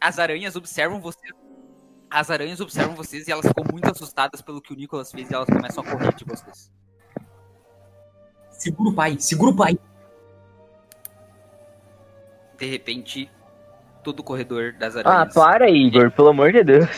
As 0.00 0.18
aranhas 0.18 0.56
observam 0.56 1.00
vocês. 1.00 1.32
As 2.10 2.30
aranhas 2.30 2.60
observam 2.60 2.94
vocês 2.94 3.26
e 3.26 3.32
elas 3.32 3.46
ficam 3.46 3.64
muito 3.70 3.90
assustadas 3.90 4.40
pelo 4.40 4.60
que 4.60 4.72
o 4.72 4.76
Nicolas 4.76 5.10
fez. 5.10 5.30
E 5.30 5.34
elas 5.34 5.48
começam 5.48 5.82
a 5.82 5.90
correr 5.90 6.14
de 6.14 6.24
vocês. 6.24 6.70
Segura 8.50 8.90
o 8.90 8.94
pai, 8.94 9.16
segura 9.18 9.50
o 9.50 9.56
pai. 9.56 9.78
De 12.58 12.66
repente, 12.66 13.30
todo 14.02 14.20
o 14.20 14.22
corredor 14.22 14.72
das 14.74 14.96
Ah, 14.96 15.00
aranhas. 15.00 15.34
para, 15.34 15.70
Igor, 15.70 16.10
pelo 16.10 16.28
amor 16.28 16.52
de 16.52 16.62
Deus. 16.64 16.88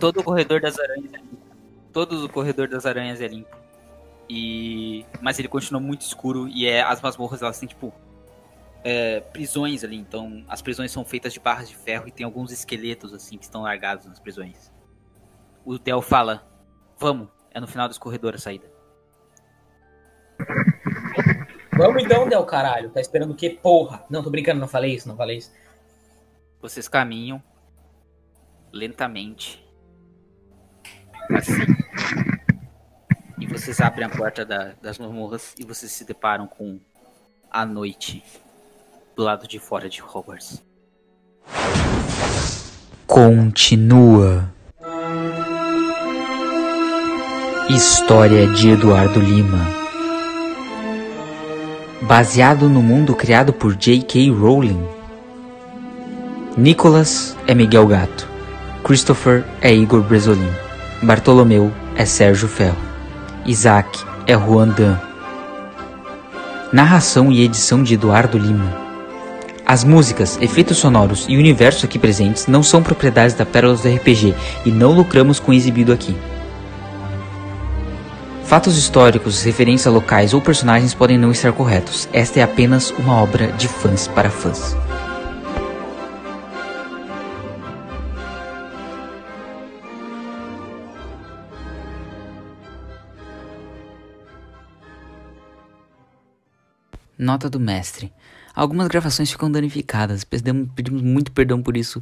Todo 0.00 0.20
o 0.20 0.22
corredor 0.22 0.60
das 0.60 0.78
aranhas 0.78 1.12
é 1.12 1.16
limpo. 1.18 1.36
Todo 1.92 2.24
o 2.24 2.28
corredor 2.28 2.68
das 2.68 2.84
aranhas 2.86 3.20
é 3.20 3.26
limpo. 3.26 3.56
E. 4.28 5.04
Mas 5.20 5.38
ele 5.38 5.48
continua 5.48 5.80
muito 5.80 6.02
escuro 6.02 6.48
e 6.48 6.66
é, 6.66 6.82
as 6.82 7.00
masmorras 7.00 7.42
elas 7.42 7.58
têm, 7.58 7.68
tipo. 7.68 7.92
é, 8.84 9.20
prisões 9.20 9.82
ali. 9.82 9.96
Então, 9.96 10.44
as 10.48 10.60
prisões 10.62 10.92
são 10.92 11.04
feitas 11.04 11.32
de 11.32 11.40
barras 11.40 11.68
de 11.68 11.74
ferro 11.76 12.06
e 12.06 12.10
tem 12.12 12.24
alguns 12.24 12.52
esqueletos, 12.52 13.12
assim, 13.14 13.36
que 13.38 13.44
estão 13.44 13.62
largados 13.62 14.06
nas 14.06 14.18
prisões. 14.20 14.72
O 15.64 15.78
Del 15.78 16.02
fala: 16.02 16.46
Vamos, 16.98 17.28
é 17.52 17.58
no 17.60 17.66
final 17.66 17.88
desse 17.88 17.98
corredor 18.00 18.34
a 18.34 18.38
saída. 18.38 18.66
Vamos 21.76 22.02
então, 22.02 22.28
Del, 22.28 22.44
caralho. 22.44 22.90
Tá 22.90 23.00
esperando 23.00 23.32
o 23.32 23.34
quê? 23.36 23.50
Porra. 23.50 24.04
Não, 24.08 24.22
tô 24.22 24.30
brincando, 24.30 24.60
não 24.60 24.68
falei 24.68 24.94
isso, 24.94 25.08
não 25.08 25.16
falei 25.16 25.38
isso. 25.38 25.52
Vocês 26.60 26.88
caminham 26.88 27.42
lentamente. 28.72 29.64
Assim. 31.30 31.52
E 33.38 33.46
vocês 33.46 33.80
abrem 33.80 34.06
a 34.06 34.08
porta 34.08 34.44
da- 34.44 34.72
das 34.80 34.98
masmorras 34.98 35.54
e 35.58 35.64
vocês 35.64 35.92
se 35.92 36.04
deparam 36.04 36.46
com 36.46 36.80
a 37.50 37.66
noite 37.66 38.22
do 39.14 39.22
lado 39.22 39.46
de 39.46 39.58
fora 39.58 39.88
de 39.88 40.02
Hogwarts. 40.02 40.62
Continua. 43.06 44.52
História 47.68 48.46
de 48.48 48.70
Eduardo 48.70 49.20
Lima. 49.20 49.75
Baseado 52.02 52.68
no 52.68 52.82
mundo 52.82 53.14
criado 53.14 53.54
por 53.54 53.74
J.K. 53.74 54.30
Rowling. 54.30 54.80
Nicholas 56.54 57.34
é 57.46 57.54
Miguel 57.54 57.86
Gato. 57.86 58.28
Christopher 58.84 59.44
é 59.62 59.74
Igor 59.74 60.02
Bresolin. 60.02 60.50
Bartolomeu 61.02 61.72
é 61.96 62.04
Sérgio 62.04 62.48
Ferro. 62.48 62.76
Isaac 63.46 63.98
é 64.26 64.34
Juan 64.34 64.68
Dan. 64.68 64.98
Narração 66.70 67.32
e 67.32 67.42
edição 67.42 67.82
de 67.82 67.94
Eduardo 67.94 68.36
Lima. 68.36 68.76
As 69.64 69.82
músicas, 69.82 70.38
efeitos 70.42 70.76
sonoros 70.76 71.24
e 71.28 71.38
universo 71.38 71.86
aqui 71.86 71.98
presentes 71.98 72.46
não 72.46 72.62
são 72.62 72.82
propriedades 72.82 73.34
da 73.34 73.46
Pérolas 73.46 73.80
do 73.80 73.88
RPG 73.88 74.34
e 74.66 74.70
não 74.70 74.92
lucramos 74.92 75.40
com 75.40 75.52
exibido 75.52 75.94
aqui. 75.94 76.14
Fatos 78.46 78.78
históricos, 78.78 79.42
referências 79.42 79.92
locais 79.92 80.32
ou 80.32 80.40
personagens 80.40 80.94
podem 80.94 81.18
não 81.18 81.32
estar 81.32 81.52
corretos. 81.52 82.08
Esta 82.12 82.38
é 82.38 82.42
apenas 82.44 82.92
uma 82.92 83.20
obra 83.20 83.50
de 83.50 83.66
fãs 83.66 84.06
para 84.06 84.30
fãs. 84.30 84.72
Nota 97.18 97.50
do 97.50 97.58
mestre. 97.58 98.12
Algumas 98.54 98.86
gravações 98.86 99.28
ficam 99.28 99.50
danificadas. 99.50 100.22
Pedimos 100.22 101.02
muito 101.02 101.32
perdão 101.32 101.60
por 101.60 101.76
isso. 101.76 102.00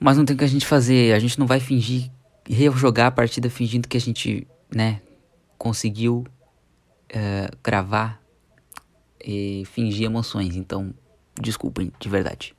Mas 0.00 0.16
não 0.16 0.24
tem 0.24 0.34
o 0.34 0.38
que 0.38 0.44
a 0.44 0.48
gente 0.48 0.66
fazer. 0.66 1.14
A 1.14 1.18
gente 1.20 1.38
não 1.38 1.46
vai 1.46 1.60
fingir, 1.60 2.10
rejogar 2.44 3.06
a 3.06 3.12
partida 3.12 3.48
fingindo 3.48 3.86
que 3.86 3.96
a 3.96 4.00
gente, 4.00 4.48
né, 4.74 5.00
conseguiu 5.60 6.24
eh, 7.10 7.50
gravar 7.62 8.18
e 9.22 9.62
fingir 9.66 10.06
emoções. 10.06 10.56
Então, 10.56 10.94
desculpem, 11.38 11.92
de 12.00 12.08
verdade. 12.08 12.56